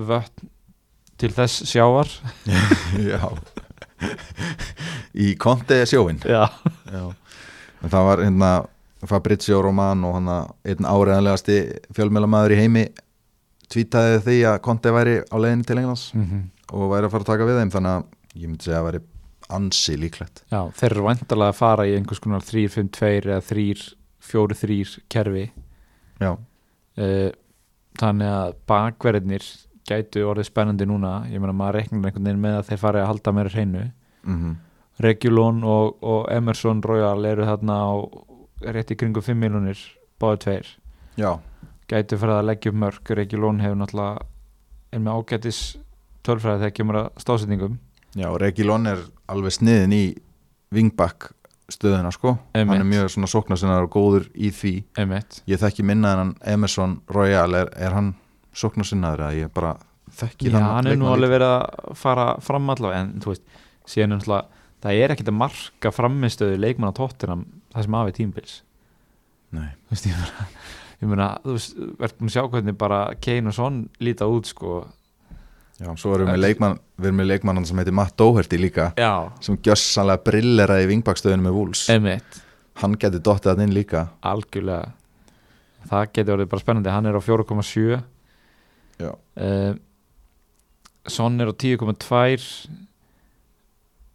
[0.00, 0.48] vötn
[1.22, 2.10] til þess sjávar.
[3.12, 3.22] Já.
[5.14, 6.48] Í konti sjóin já,
[6.90, 7.02] já.
[7.84, 8.48] en það var hérna
[9.06, 10.30] Fabrizio Román og hann
[10.66, 11.58] einn áriðanlegasti
[11.94, 12.82] fjölmjölamæður í heimi
[13.70, 16.42] tvítaði því að Conte væri á leiðinni til Englands mm -hmm.
[16.74, 18.02] og væri að fara að taka við þeim þannig að
[18.34, 19.02] ég myndi segja að væri
[19.52, 20.42] ansi líklegt.
[20.50, 25.46] Já, þeir eru vantarlega að fara í einhvers konar 3-5-2 eða 3-4-3 kerfi.
[26.18, 26.32] Já.
[26.98, 27.30] Uh,
[28.00, 29.44] Þannig að bakverðinir
[29.88, 31.14] gætu orðið spennandi núna.
[31.30, 33.84] Ég meina maður reiknar einhvern veginn með að þeir fari að halda meira hreinu.
[34.22, 34.56] Mm -hmm.
[35.02, 37.92] Regulón og, og Emerson Royal eru þarna á
[38.72, 39.78] rétt í kringu 5 miljonir
[40.20, 40.66] báðu tveir.
[41.16, 41.40] Já.
[41.88, 44.18] Gætu fyrir að leggja upp mörg Regulón hefur náttúrulega
[44.92, 45.76] en með ágætis
[46.22, 47.78] tölfræði þegar kemur að stáðsetningum
[48.12, 49.00] Já, Regulón er
[49.32, 50.02] alveg sniðin í
[50.72, 51.30] vingbakk
[51.72, 52.34] stöðuna sko.
[52.52, 52.74] Einmitt.
[52.74, 54.72] hann er mjög svona sóknarsinnar og góður í því.
[55.00, 55.40] Einmitt.
[55.48, 57.54] ég þekki minna en hann Emerson Royal.
[57.54, 58.14] Er, er hann
[58.56, 59.76] sóknarsinnar að ég bara
[60.18, 63.44] þekki Já, hann er nú alveg verið að fara fram allavega en þú veist,
[63.88, 68.54] síðan náttúrulega það er ekkit að marka framistöðu leikmann á tóttinam það sem afi tímbils
[69.52, 69.68] Nei.
[69.88, 70.48] þú veist, ég meina,
[71.02, 74.82] ég meina þú veist, verður að sjá hvernig bara Kane og Son líta út sko.
[75.82, 79.32] Já, svo erum við leikmann við erum með leikmannan sem heitir Matt Doherty líka Já,
[79.42, 81.84] sem gjössanlega brilleraði í vingbakstöðinu með Wolves.
[81.92, 82.40] Einmitt,
[82.82, 84.06] hann geti dottið hann inn líka.
[84.28, 84.92] Algjörlega.
[85.90, 88.02] Það getur orðið bara spennandi, hann er á 4,7 Já.
[89.00, 89.74] Uh,
[91.08, 92.68] Son er á 10,2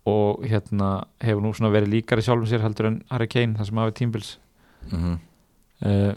[0.08, 3.78] og hérna hefur nú svona verið líkari sjálfum sér heldur en Harry Kane, það sem
[3.78, 4.38] hafi tímbils
[4.92, 5.18] mm -hmm.
[5.86, 6.14] uh,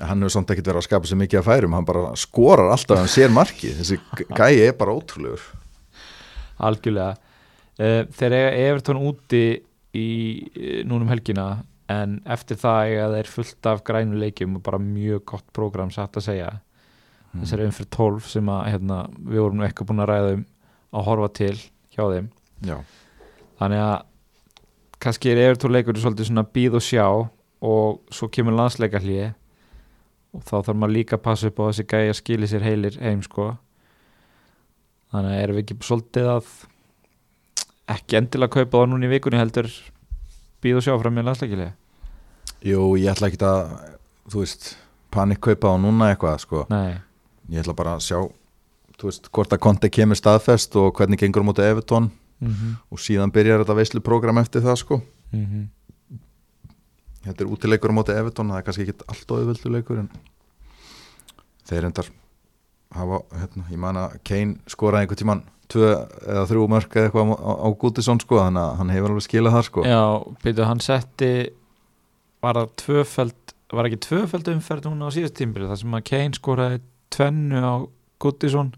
[0.00, 2.98] hann hefur samt ekkert verið að skapa sér mikið að færum hann bara skorar alltaf
[2.98, 3.72] hann sér marki.
[3.76, 3.98] Þessi
[4.38, 5.42] gæi er bara ótrúlegur.
[6.58, 7.16] Algjörlega.
[7.80, 9.44] Uh, þeir eiga Evertón úti
[9.96, 10.08] í
[10.86, 16.20] núnum helgina en eftir það þeir fullt af grænuleikjum og bara mjög gott prógram satt
[16.20, 16.50] að segja
[17.32, 17.42] mm.
[17.42, 20.46] þessari umfyrir 12 sem að hérna, við vorum eitthvað búin að ræða um
[20.90, 21.56] að horfa til
[21.94, 22.30] hjá þeim.
[22.66, 22.76] Já.
[23.60, 23.94] þannig að
[25.00, 29.30] kannski er Evertón leikur svolítið svona býð og sjá og svo kemur landsleika hlýi
[30.36, 32.98] og þá þarf maður líka að passa upp á þessi gæi að skili sér heilir
[33.00, 33.54] heim sko.
[35.10, 36.50] Þannig að erum við ekki svolítið að
[37.96, 39.70] ekki endilega kaupa það núna í vikunni heldur
[40.62, 41.72] býð og sjá fram með landsleikilegi
[42.70, 43.72] Jú, ég ætla ekki að
[44.30, 44.74] þú veist,
[45.14, 47.00] panikkaupa á núna eitthvað sko, Nei,
[47.50, 48.18] ég ætla bara að sjá
[49.00, 52.76] veist, hvort að Conte kemur staðfest og hvernig gengur á móti Evertón mm -hmm.
[52.90, 56.18] og síðan byrjar þetta veislu program eftir það sko Mm -hmm.
[57.22, 60.10] þetta er útileikur á móti Evertón það er kannski ekki allt auðvöldu leikur en
[61.64, 62.06] þeir endar
[62.90, 65.90] hafa, hérna, ég man að Kane skoraði einhvern tíman tvö
[66.26, 69.52] eða þrjú mörk eða eitthvað á, á, Gútisson sko, þannig að hann hefur alveg skilað
[69.52, 70.02] það sko Já,
[70.42, 71.50] byrju, hann setti
[72.42, 76.34] var það tvöföld var ekki tvöföld umferð núna á síðast tímbili þar sem að Kane
[76.34, 76.80] skoraði
[77.14, 77.74] tvennu á
[78.20, 78.72] Goodison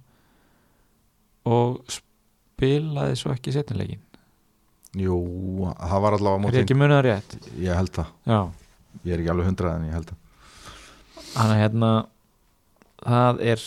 [1.49, 4.03] og spilaði svo ekki setnilegin
[5.01, 5.16] Jú,
[5.80, 7.37] það var allavega á er ég ekki munið það rétt?
[7.64, 8.39] ég held það, Já,
[9.09, 10.18] ég er ekki alveg hundrað en ég held það.
[11.33, 11.91] Hann er hérna
[13.01, 13.62] það er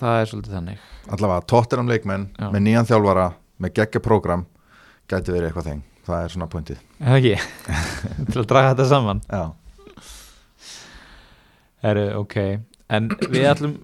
[0.00, 0.86] það er svolítið þannig.
[1.14, 2.46] Allavega tóttiram leikmenn Já.
[2.54, 3.26] með nýjan þjálfara
[3.60, 4.46] með geggja program
[5.12, 6.80] gæti verið eitthvað þeng, það er svona pointið.
[6.96, 7.36] Er það ekki?
[8.32, 9.20] til að draga þetta saman.
[9.28, 9.44] Já,
[11.84, 12.36] Heru, ok,
[12.96, 13.74] en við ætlum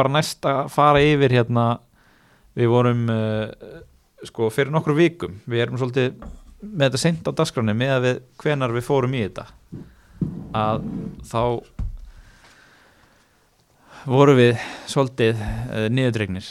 [0.00, 1.66] bara næst að fara yfir hérna.
[2.58, 3.46] Við vorum uh,
[4.26, 5.36] sko fyrir nokkru vikum.
[5.48, 6.16] Við erum svolítið
[6.60, 9.46] með þetta seint á dagskráni með að við hvenar við fórum í þetta.
[10.56, 10.88] Að
[11.30, 11.42] þá
[14.10, 16.50] vorum við svolítið uh, niðurdregnir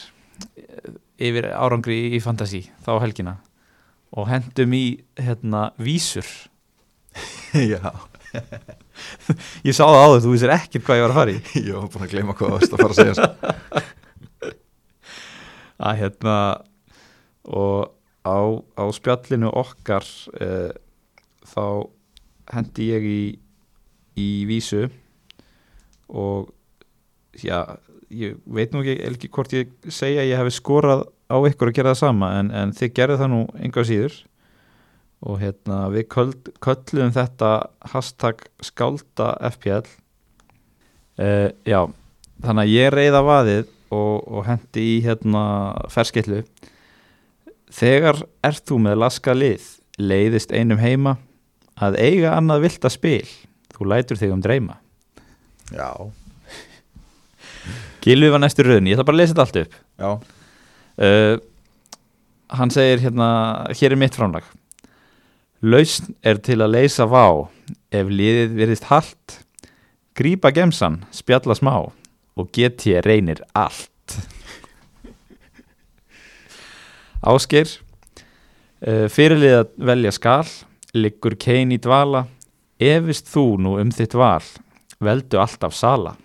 [1.20, 3.40] yfir árangri í, í fantasi þá helgina
[4.16, 4.86] og hendum í
[5.20, 6.30] hérna vísur.
[7.54, 7.92] Já
[9.68, 11.76] ég sá það á þau, þú vissir ekkert hvað ég var að fara í Ég
[11.76, 13.30] var búin að gleyma hvað það varst að fara að segja sko.
[15.90, 16.38] að hérna
[17.50, 17.80] og
[18.28, 18.40] á,
[18.76, 20.08] á spjallinu okkar
[20.40, 20.72] uh,
[21.48, 21.64] þá
[22.54, 23.22] hendi ég í
[24.20, 24.88] í vísu
[26.10, 26.50] og
[27.40, 31.72] já, ég veit nú ekki, ekki hvort ég segja að ég hef skorað á ykkur
[31.72, 34.18] að gera það sama en, en þið gerðu það nú enga síður
[35.20, 37.50] og hérna við köld, köllum þetta
[37.92, 39.88] hashtag skálda FPL
[41.20, 41.82] uh, já
[42.44, 43.66] þannig að ég reyða vaðið
[43.96, 45.44] og, og hendi í hérna
[45.92, 46.44] ferskillu.
[47.74, 49.66] Þegar ert þú með laska lið
[50.00, 51.18] leiðist einum heima
[51.80, 53.28] að eiga annað vilda spil.
[53.76, 54.80] Þú lætur þig um dreyma.
[55.70, 55.92] Já,
[58.04, 59.76] Gilvi var næstur rauðin, ég ætla bara að lesa þetta allt upp.
[60.00, 60.10] Já,
[61.06, 61.36] uh,
[62.60, 63.30] hann segir hérna
[63.78, 64.48] hér er mitt framlag
[65.62, 67.50] lausn er til að leysa vá.
[67.92, 69.40] Ef liðið virðist halt
[70.18, 71.76] grípa gemsan, spjalla smá
[72.40, 74.18] og GT reynir allt.
[77.20, 77.68] Ásgeir
[78.88, 80.48] uh, fyrirlið að velja skal
[80.96, 82.26] liggur Kane í dvala.
[82.80, 84.46] Efist þú nú um þitt val?
[85.04, 86.16] Veldu alltaf sala.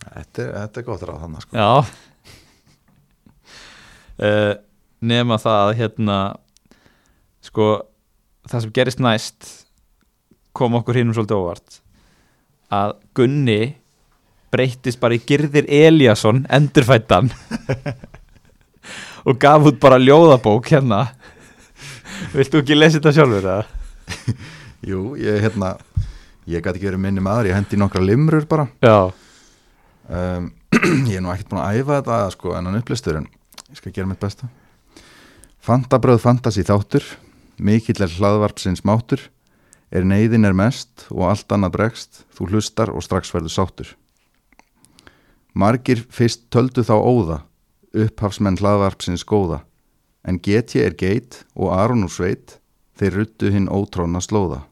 [0.00, 1.52] Þetta er, þetta er gott ráð þannig sko.
[1.60, 1.72] Já.
[4.20, 4.54] Uh,
[5.00, 6.16] Nema það að hérna
[7.40, 7.66] sko
[8.48, 9.50] það sem gerist næst
[10.56, 11.80] kom okkur hinnum svolítið óvart.
[12.70, 13.60] Að Gunni
[14.50, 17.30] breyttist bara í Girðir Eliasson endurfættan
[19.28, 21.04] og gaf út bara ljóðabók hérna.
[22.34, 23.76] Viltu ekki lesa þetta sjálfur það?
[24.90, 25.74] Jú, ég hérna
[26.50, 28.66] ég gæti ekki verið minni maður, ég hendi nokkra limrur bara.
[30.10, 30.50] Um,
[31.10, 33.28] ég er nú ekkert búin að æfa þetta sko, en hann upplistur en
[33.70, 34.48] ég skal gera mitt besta.
[35.62, 37.06] Fantabröð fantasi þáttur
[37.60, 39.28] mikill er hlaðvarpsins mátur
[39.90, 42.22] er neyðin er mest og allt annað bregst.
[42.34, 43.88] Þú hlustar og strax verður sáttur.
[45.52, 47.38] Margir fyrst töldu þá óða
[47.90, 49.64] upphafsmenn hlaðvarpsins góða.
[50.22, 52.58] En Getje er geit og Aron úr sveit
[53.00, 54.62] þeir ruttu hinn ótróna slóða.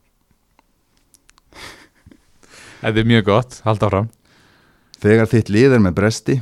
[2.78, 4.10] Þetta er mjög gott, halda áfram.
[5.02, 6.36] Þegar þitt lið er með bresti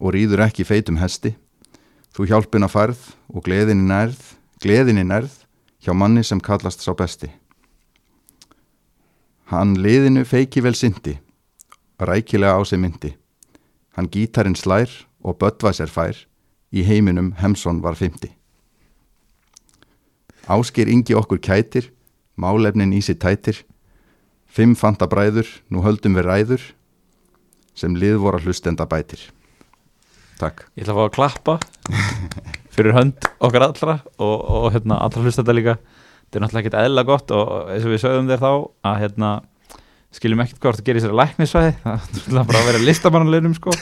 [0.00, 1.34] og rýður ekki feitum hesti,
[2.16, 3.00] þú hjálpina færð
[3.32, 4.20] og gleðinni nærð,
[4.60, 5.34] gleðinni nærð
[5.86, 7.30] hjá manni sem kallast sá besti.
[9.46, 11.14] Hann liðinu feiki vel syndi,
[12.02, 13.12] rækilega á sig myndi.
[13.94, 14.90] Hann gítarinn slær
[15.22, 16.18] og Böttvæsir fær,
[16.74, 18.32] í heiminum Hemsson var fymti.
[20.50, 21.92] Ásker yngi okkur kætir,
[22.34, 23.62] málefnin í sitt tætir,
[24.46, 26.66] fimm fanta bræður, nú höldum við ræður,
[27.76, 29.20] sem lið voru að hlustenda bætir
[30.40, 31.56] Takk Ég ætla að fá að klappa
[32.76, 35.76] fyrir hönd okkar allra og, og hérna, allra hlust þetta líka.
[36.26, 38.50] Þetta er náttúrulega ekkert eðla gott og eins og við sögum þér þá
[38.90, 39.30] að hérna,
[40.16, 41.72] skiljum ekkert hvort það gerir sér læknisvæði.
[42.26, 43.74] Það er bara að vera listamannanleginum sko.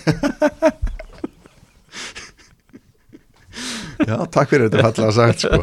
[4.05, 5.61] Já, takk fyrir þetta fallega sagt sko.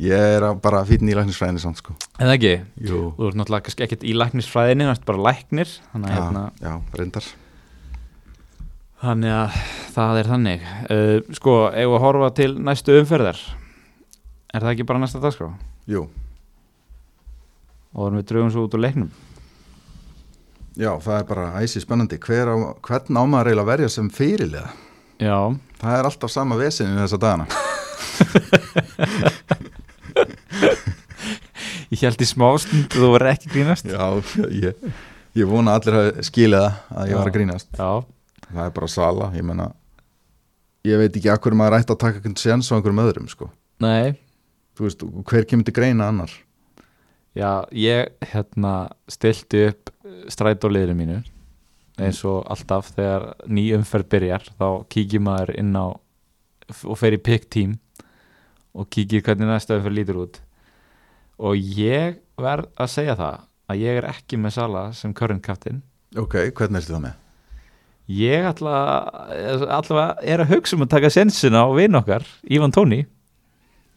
[0.00, 1.92] Ég er bara fítinn í læknisfræðinni samt sko.
[2.22, 3.10] En ekki, Jú.
[3.18, 6.72] Þú ert náttúrulega ekkert í læknisfræðinni þú ert bara læknir þannig að, Já, hérna, já,
[6.96, 7.26] reyndar
[9.00, 9.58] þannig að
[9.94, 10.66] það er þannig.
[10.90, 13.40] Uh, Sko, ef að horfa til næstu umferðar?
[14.50, 15.50] Er það ekki bara næsta dag sko?
[15.90, 16.04] Jú,
[17.94, 19.10] og erum við drögum svo út úr leiknum?
[20.78, 22.18] Já, það er bara æsi spennandi.
[22.22, 24.70] Hver á, hvern á maður eiginlega að verja sem fyrirliða?
[25.20, 25.38] Já,
[25.80, 27.46] Það er alltaf sama vesinu þessa dagana.
[31.90, 33.88] Ég held í smástund þú verður ekki grínast.
[33.90, 34.06] Já,
[34.54, 34.74] ég,
[35.40, 37.70] ég vona að allir hafi skilið það að ég var að grínast.
[37.74, 37.90] Já,
[38.50, 39.70] Það er bara sala, ég menna
[40.88, 43.50] Ég veit ekki að hverju maður ætti að taka einhvern séns á einhverjum öðrum sko.
[44.80, 46.32] Veist, hver kemur til greina annar?
[47.36, 49.92] Já, ég hérna stilti upp
[50.32, 51.18] strætóliðinu mínu
[52.00, 57.20] eins og alltaf þegar ný umferð byrjar þá kíkir maður inn á og fer í
[57.20, 57.76] pick team
[58.72, 60.40] og kíkir hvernig næsta umferð lítur út.
[61.36, 65.82] Og ég verð að segja það að ég er ekki með Sala sem current captain.
[66.16, 67.18] Ok, hvernig erstu það með?
[68.08, 68.74] Ég ætla
[69.76, 73.04] allavega er að hugsa um að taka sensin á vinn okkar, Ívan Tóni.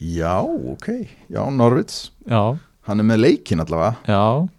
[0.03, 0.87] Já, ok,
[1.31, 3.95] já, Norvits Já, Hann er með leikin allavega.
[4.09, 4.49] Já.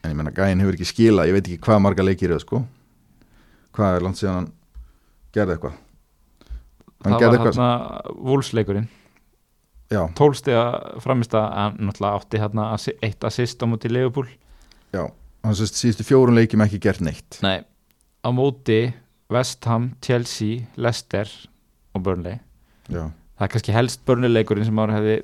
[0.00, 2.62] En ég menna, gæinn hefur ekki skila Ég veit ekki hvað marga leikir er sko.
[3.76, 4.48] Hvað er langt síðan hann
[5.36, 5.74] gerði eitthvað?
[7.04, 8.88] Hann það gerði var eitthvað hérna vúlsleikurinn
[9.90, 10.64] Já, tólstega
[11.02, 14.28] framist að náttúrulega átti hérna assi- eitt assist á móti Leopold
[14.94, 15.04] já.
[15.44, 17.38] Hann sést síðustu fjórun leikjum ekki gert neitt.
[17.42, 17.62] Nei,
[18.20, 18.80] á móti
[19.30, 21.28] West Ham, Chelsea, Leicester
[21.94, 22.40] og Burnley.
[22.90, 23.08] Já,
[23.38, 25.20] það er kannski helst Burnley leikurinn sem ára hefði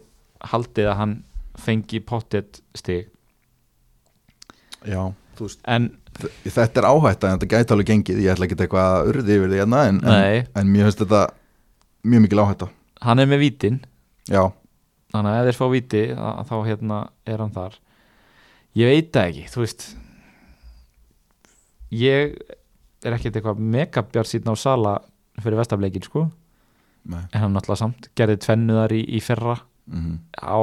[0.53, 1.15] haldið að hann
[1.61, 3.09] fengi pottet stig.
[4.87, 5.13] Já.
[5.37, 5.91] Þú veist, en
[6.45, 8.21] þetta er áhætta en þetta gæti alveg gengið.
[8.25, 11.25] Ég ætla ekki eitthvað að urði yfir því hérna en, en, en mér finnst þetta
[12.07, 12.69] mjög mikil áhætta.
[13.05, 13.81] Hann er með vítin.
[14.33, 14.47] Já,
[15.13, 17.77] þannig að ef þeir fá víti að, þá hérna er hann þar.
[18.77, 19.85] Ég veit það ekki, þú veist.
[21.97, 22.39] Ég
[23.07, 24.97] er ekkert eitthvað megabjart síðan á sala
[25.43, 26.27] fyrir vestafleikin sko.
[27.07, 27.23] Nei.
[27.31, 29.59] En hann náttúrulega samt gerði tvennuðar í, í fyrra.
[29.87, 30.59] Mm á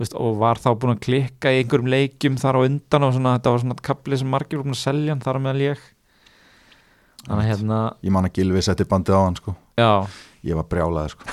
[0.00, 3.10] þú veist, og var þá búin að klikka í einhverjum leikjum þar á undan og
[3.12, 5.82] svona, þetta var svona kapli sem margir voru búin að selja þar á meðal ég.
[7.26, 9.54] Þannig að hérna Ég man að Gilvi setti bandið á hann sko.
[9.76, 9.92] Já,
[10.40, 11.24] Ég var brjálaði sko.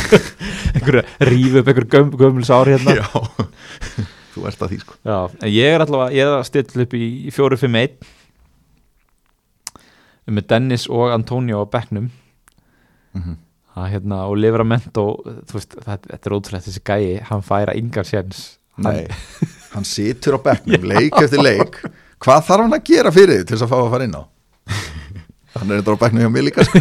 [0.74, 2.96] Einhverju rífi upp einhverju göm, gömul sár hérna.
[2.96, 3.08] Já.
[4.32, 4.96] Þú ert að því sko.
[5.04, 8.08] Já, en ég er er að stilla upp í 4-5-1
[10.30, 12.10] með Dennis og Antonio á bekknum.
[13.14, 13.36] Mm -hmm.
[13.90, 15.22] hérna, og Livramento
[15.52, 18.58] veist, þetta, þetta er ótrúlega þessi gæi hann færa yngar séns.
[18.76, 19.06] Nei,
[19.74, 21.82] hann situr á bekknum leik eftir leik.
[22.20, 24.22] Hvað þarf hann að gera fyrir því til þess að fá að fara inn á?
[25.56, 26.78] Hann er þetta á bekknum hjá mig líka sko.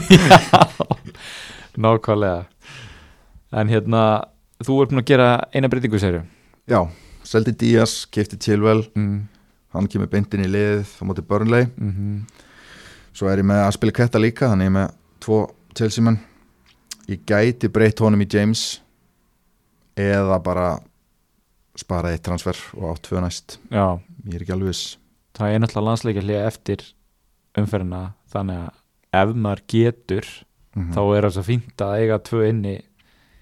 [1.83, 2.43] nákvæmlega.
[3.51, 4.01] En hérna,
[4.61, 6.21] þú ert búin að gera eina breytingu serju.
[6.69, 6.83] Já,
[7.25, 8.83] seldi Díaz, kefti Chilwell.
[8.99, 9.23] Mm,
[9.73, 11.69] hann kemur beintinn í liðið á móti Burnley.
[11.79, 11.95] Mm
[13.13, 15.39] svo er ég með að spila ketta líka þannig ég er með tvo
[15.77, 16.19] Chelsea menn
[17.09, 18.81] ég gæti breytt honum í James
[19.99, 20.67] eða bara
[21.79, 23.57] spara eitt transfer og átt tvö næst.
[23.71, 24.97] Já, ég er ekki alveg viss.
[25.37, 26.85] Það er náttúrulega landsleikja hlið eftir
[27.59, 28.01] umferðina
[28.33, 30.29] þannig að ef maður getur
[30.77, 32.75] mm þá er það svo fínt að eiga tvö inni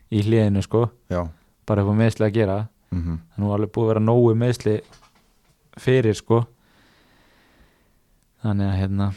[0.09, 0.85] í hliðinu sko.
[1.11, 1.27] Já,
[1.67, 2.57] bara eitthvað meðsli að gera.
[2.91, 3.17] Mm -hmm.
[3.17, 4.75] það er nú alveg búið að vera nógu meðsli
[5.77, 6.45] fyrir sko.
[8.41, 9.11] Þannig að hérna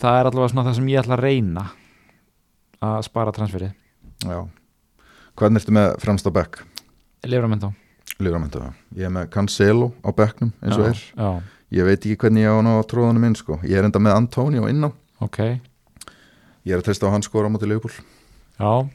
[0.00, 1.64] það er allavega svona það sem ég ætla að reyna
[2.82, 3.72] að spara transferið
[4.26, 4.40] já.
[5.38, 6.60] Hvernig ertu með fremst á bekk?
[7.28, 7.72] Livramento
[8.22, 8.60] Líframöndu,
[8.94, 10.98] ég er með Cancelo á bekknum eins og er.
[11.16, 11.30] Já,
[11.78, 13.58] ég veit ekki hvernig ég á hann á tróðunum minn sko.
[13.64, 14.90] ég er enda með Antonio inn á
[15.22, 15.38] ok.
[16.62, 17.96] Ég er að testa á hans skora á móti Leopold
[18.60, 18.86] Já,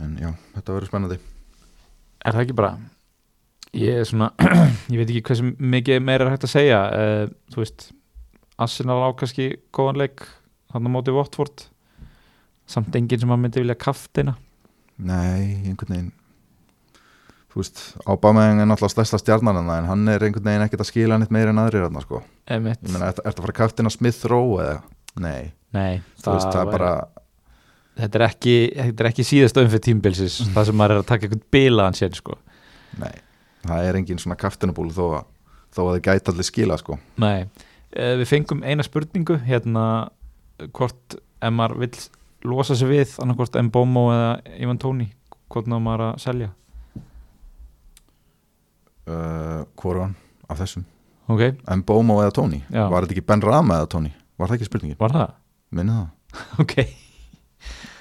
[0.00, 1.18] en já, þetta verður spennandi.
[2.24, 2.72] Er það ekki bara
[3.76, 4.30] ég er svona
[4.92, 7.90] ég veit ekki hversu mikið meira er hægt að segja uh, þú veist
[8.64, 10.24] Arsenal á kannski góðan leik
[10.72, 11.66] hann á móti Watford.
[12.70, 14.36] Samt enginn sem að myndi vilja kaftina
[15.02, 16.10] nei, einhvern veginn.
[17.52, 21.18] Þú veist, Ábameng er náttúrulega stærsta stjarnan en hann er einhvern veginn ekkert að skila
[21.20, 22.20] neitt meira en aðrir þarna sko.
[22.48, 22.80] Emitt.
[22.86, 24.78] ég meina, ertu ertu að fara kaftina Smith Rowe eða?
[25.20, 26.92] nei, Nei, þú veist, það er bara
[28.00, 31.28] þetta er ekki, þetta er ekki síðast umfyrir tímbilsis það sem maður er að taka
[31.28, 32.38] einhvern bilaðan sér sko.
[33.02, 33.12] nei,
[33.66, 35.28] það er engin svona kaftinabúl þó að,
[35.76, 36.98] þó að þið gæti allir skila sko.
[37.20, 37.44] Nei,
[37.92, 39.84] við fengum eina spurningu hérna
[40.72, 41.98] hvort ef maður vill
[42.48, 45.10] losa sig við annarkvort Mbomo eða Ivan Tóni
[45.52, 46.50] hvort ná maður að selja?
[49.02, 50.14] Uh, hvoran
[50.48, 50.84] af þessum?
[51.32, 52.86] Ok, Mbomo eða Tony, Já.
[52.90, 55.34] var þetta ekki Ben Rama eða Tony var það ekki spurningin, var það?
[55.72, 56.08] minni það.
[56.62, 56.74] Ok,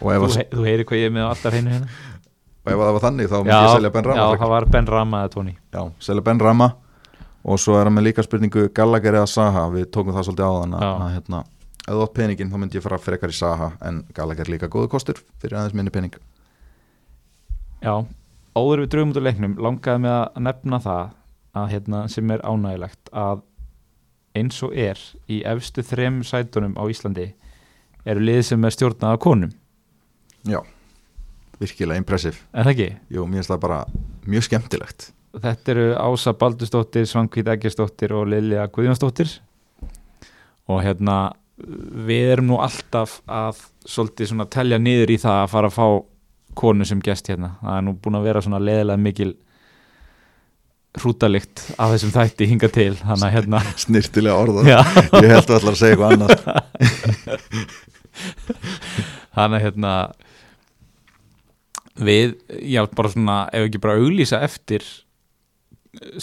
[0.01, 1.89] og ef, þú, he þú heyri hvað ég er með alltaf hreinu hérna.
[2.61, 4.41] Og ef að það var þannig þá myndi ég selja Ben já, Rama frekar.
[4.43, 5.53] það var Ben Rama eða Tóni.
[5.73, 6.67] Já, selja Ben Rama
[7.43, 10.75] og svo er hann með líka spurningu Gallagher eða Saha, við tókum það svolítið áðan
[10.77, 11.43] að, hérna,
[11.81, 14.91] ef þú átt peningin þá myndi ég fara frekar í Saha en Gallagher líka góðu
[14.93, 16.17] kostur fyrir aðeins minni pening.
[17.81, 17.95] Já,
[18.53, 21.15] áður við drögum út af leiknum langaði mig að nefna það
[21.61, 23.41] að hérna sem er ánægilegt að
[24.37, 27.31] eins og er í efstu þrem sætunum á Íslandi
[28.07, 29.51] eru liðið sem er stjórnað af konum.
[30.47, 30.61] Já,
[31.59, 32.39] virkilega impressive.
[32.53, 32.87] Er það ekki?
[33.17, 33.81] jú, mér finnst það bara
[34.29, 39.29] mjög skemmtilegt Þetta eru Ása Baldustóttir, Svankvít Eggersdóttir og Lilja Guðjónsdóttir.
[40.67, 41.31] Og hérna
[42.07, 43.57] við erum nú alltaf að
[43.87, 45.85] svolítið svona telja niður í það að fara að fá
[46.57, 47.49] konu sem gest hérna.
[47.61, 49.31] Það er nú búin að vera svona leðilega mikil
[50.99, 52.95] hrútalikt af þessum þætti hinga til.
[52.99, 56.33] Hérna snirtilega orða, ég held að allar segja eitthvað annað.
[59.37, 59.91] Þannig hérna
[62.01, 62.35] við,
[62.67, 64.83] já bara svona ef ekki bara auglýsa eftir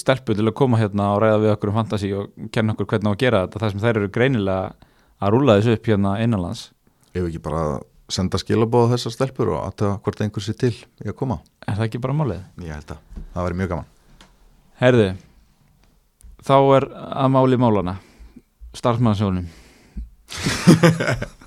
[0.00, 3.10] stelpu til að koma hérna og ræða við okkur um fantasi og kenna okkur hvernig
[3.10, 3.62] á að gera þetta.
[3.62, 4.88] Þar sem þær eru greinilega
[5.18, 6.64] að rúla þessu upp hérna innanlands.
[7.12, 7.62] Ef ekki bara
[8.08, 11.40] senda skilabóða þessar stelpur og aðtöða hvort einhver sér til í að koma?
[11.68, 12.44] Er það ekki bara málið?
[12.64, 13.90] ég held að það væri mjög gaman.
[14.78, 15.08] Herðu
[16.48, 17.98] þá er að máli málana
[18.78, 19.48] starfsmannsjónum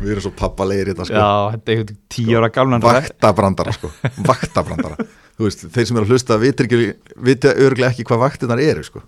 [0.00, 1.20] við erum svo pappalegir í þetta sko.
[1.20, 3.90] Já, þetta er eitthvað tíu ára gamlan vaktabrandara sko.
[4.26, 5.06] Vaktabrandara.
[5.34, 9.02] Þú veist, þeir sem eru að hlusta vita örglega ekki hvað vaktinnar eru sko.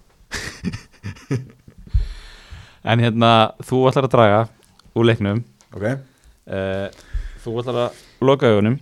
[2.87, 3.31] En hérna,
[3.67, 4.43] þú ætlar að draga
[4.95, 5.41] úr leiknum.
[5.75, 6.87] Ok, uh,
[7.43, 8.77] þú ætlar að loka augunum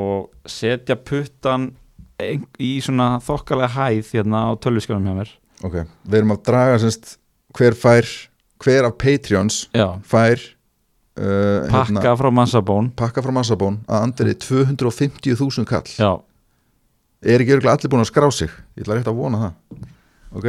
[0.00, 1.70] og setja puttan
[2.16, 5.34] í svona þokkalega hæð hérna á tölviskjónum hjá mér.
[5.64, 5.76] Ok.
[6.08, 7.18] Við erum að draga semst
[7.56, 8.08] hver fær
[8.64, 10.40] hver af Patreons já, fær
[11.16, 15.92] uh, pakka frá massabón pakka frá massabón að andri 250.000 kall.
[15.96, 16.12] Já,
[17.24, 18.52] er ekki örglega allir búin að skrá sig?
[18.76, 19.84] Ég ætla rétt að vona það.
[20.36, 20.48] Ok.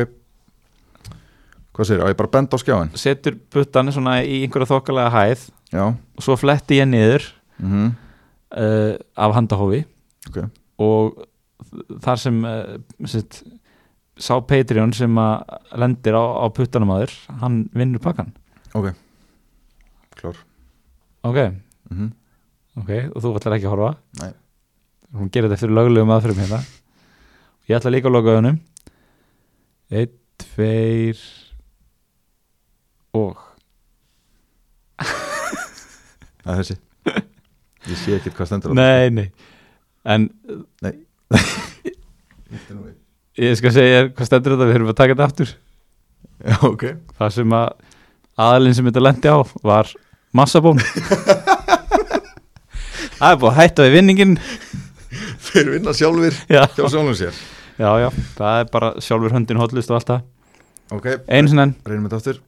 [1.78, 5.48] Hvað segir, á ég bara benda á skjáin setur puttan svona í einhverja þokkalega hæð.
[5.76, 7.28] Já, og svo fletti ég niður
[7.60, 7.92] mhm.
[8.56, 9.84] uh, af handahófi
[10.30, 10.40] ok,
[10.82, 11.22] og
[12.04, 13.28] þar sem, uh, sem
[14.18, 17.14] sá Patreon sem að lendir á, á puttanum aður
[17.44, 18.32] hann vinnur pakkan
[18.74, 18.94] ok.
[20.18, 20.47] Klár
[21.32, 21.40] ok,
[21.92, 22.14] mhm.
[22.78, 23.92] Ok, og þú ætlar ekki að horfa?
[24.22, 24.34] Nei.
[25.18, 26.60] hún gerir þetta fyrir löglegum aðfyrir hérna.
[27.68, 28.60] Ég ætla líka að loka önum
[29.90, 31.18] einn, tveir
[33.18, 33.38] og.
[36.44, 36.78] Það er þessi.
[37.88, 39.28] Ég sé ekkert hvað stendur á nei, nei.
[40.08, 40.22] En
[43.48, 44.68] ég skal segja hvað stendur þetta.
[44.68, 45.50] Við þurfum að taka þetta aftur.
[46.38, 46.84] Já, ok.
[47.18, 47.68] Það sem að
[48.48, 49.86] aðalinn sem þetta lendi á var
[50.36, 50.82] massabón
[53.20, 54.36] það er búið að hætta við vinningin
[55.48, 56.64] þeir vinna sjálfur já.
[56.76, 57.40] hjá sjálfum sér.
[57.78, 60.28] Já, já, það er bara sjálfur höndin hotlist og allt það.
[60.98, 61.76] Ok, einu sinni enn.
[61.86, 62.44] Reynum þetta aftur.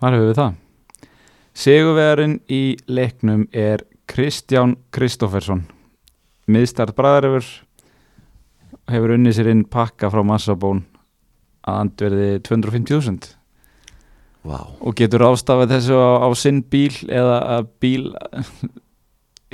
[0.00, 0.58] Þar hefur við það.
[1.60, 5.66] Sigurvegarinn í leiknum er Kristján Kristoffersson.
[6.50, 7.50] Miðstart bræðaröfur
[8.92, 10.82] hefur unnið sér inn pakka frá Massabón
[11.68, 13.30] að andverði 250.000
[14.48, 14.70] wow.
[14.80, 18.04] og getur ástafað þessu á, á sinn bíl eða að bíl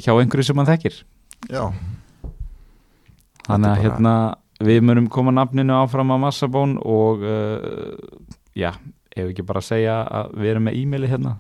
[0.01, 1.01] hjá einhverju sem hann þekkir.
[1.51, 1.65] já,
[3.47, 4.15] Þannig að bara- hérna
[4.67, 7.97] við munum koma nafninu áfram á Massabón og uh,
[8.57, 8.73] já,
[9.17, 11.37] ef ekki bara segja að við erum með e-maili hérna.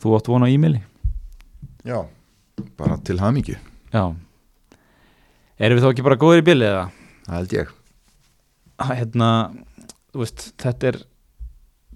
[0.00, 0.80] Þú átt von á e-maili?
[1.84, 2.02] já
[2.76, 3.56] bara til hamingju,
[3.92, 4.02] Já
[5.60, 6.82] Erum við þá ekki bara góðir í bilið eða?
[7.30, 7.76] Það held ég
[8.80, 9.30] Hérna,
[10.10, 10.98] þú veist, þetta er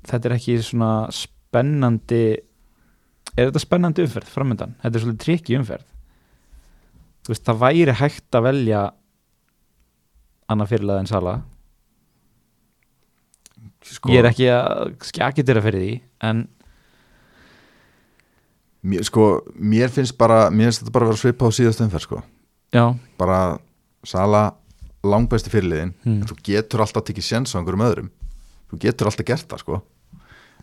[0.04, 2.24] þetta er ekki svona spennandi
[3.34, 4.76] er þetta spennandi umferð framöndan?
[4.82, 5.90] Þetta er svolítið trikki umferð
[7.24, 8.80] Þú veist, það væri hægt að velja
[10.52, 11.34] annað fyrirlega en Sala
[13.84, 15.94] sko, Ég er ekki að skjakið þér að fyrir því
[16.28, 16.42] en
[18.84, 22.06] mér, sko, mér finnst bara mér finnst þetta bara að vera svipa á síðast umferð
[22.06, 22.20] sko.
[22.76, 22.84] já,
[23.20, 23.40] bara
[24.04, 24.44] Sala
[25.12, 26.20] langbæsti fyrirliðin Hmm.
[26.22, 28.10] en þú getur alltaf tekið séns á einhverjum öðrum.
[28.72, 29.82] Þú getur alltaf gert það sko.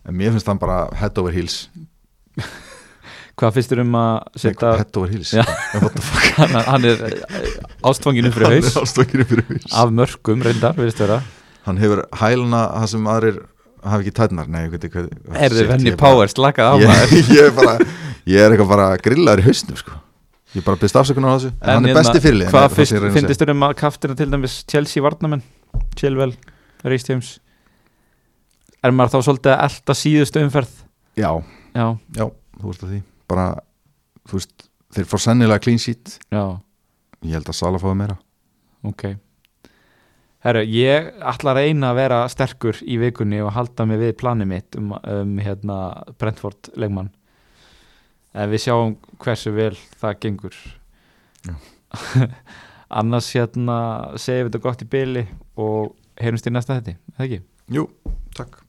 [0.05, 1.67] En mér finnst hann bara head over heels.
[3.41, 6.25] Hvað finnst þér um að setja head over heels fuck?
[6.37, 7.05] Hann, hann er
[7.87, 8.75] ástfanginu fyrir haus.
[8.75, 9.69] er ástofkinu fyrir haus.
[9.71, 10.75] Af mörgum reyndar,
[11.65, 13.39] hann hefur hæluna það sem aðrir
[13.81, 16.75] hafi ekki tætnar nei, ég veit ekki hvað Erðu Shit, venni er power, slakað á
[16.81, 17.13] maður?
[17.37, 17.55] ég er
[18.45, 19.97] er eitthvað bara grillaður í hausnum sko.
[20.55, 21.53] Ég bara byrst afsökunar á þessu.
[21.61, 25.03] En, hann er hérna, besti fyrirlið Hvað finnst þér um að kaftina til dæmis Chelsea
[25.03, 25.45] varnamenn,
[25.99, 26.35] Chilwell
[26.83, 27.31] Reece James.
[28.81, 30.77] Er maður þá svolítið að elda síðustu umferð?
[31.19, 31.31] Já,
[31.71, 31.87] Já,
[32.17, 32.25] já,
[32.59, 33.01] þú veist að því.
[33.31, 33.47] Bara,
[34.27, 36.17] þú veist, þeir fór sennilega clean sheet.
[36.33, 36.43] Já,
[37.23, 38.17] ég held að Sala fáið meira.
[38.87, 39.05] Ok.
[40.41, 44.49] Herru, ég ætla að reyna að vera sterkur í vikunni og halda mig við planið
[44.49, 45.77] mitt um, um hérna,
[46.17, 47.11] Brentford leikmann
[48.34, 50.57] en við sjáum hversu vel það gengur.
[53.01, 53.77] Annars hérna
[54.19, 55.23] segjum við þetta gott í byli
[55.59, 57.41] og heyrumst í næsta þetta, eða ekki?
[57.71, 57.88] jú,
[58.36, 58.59] takk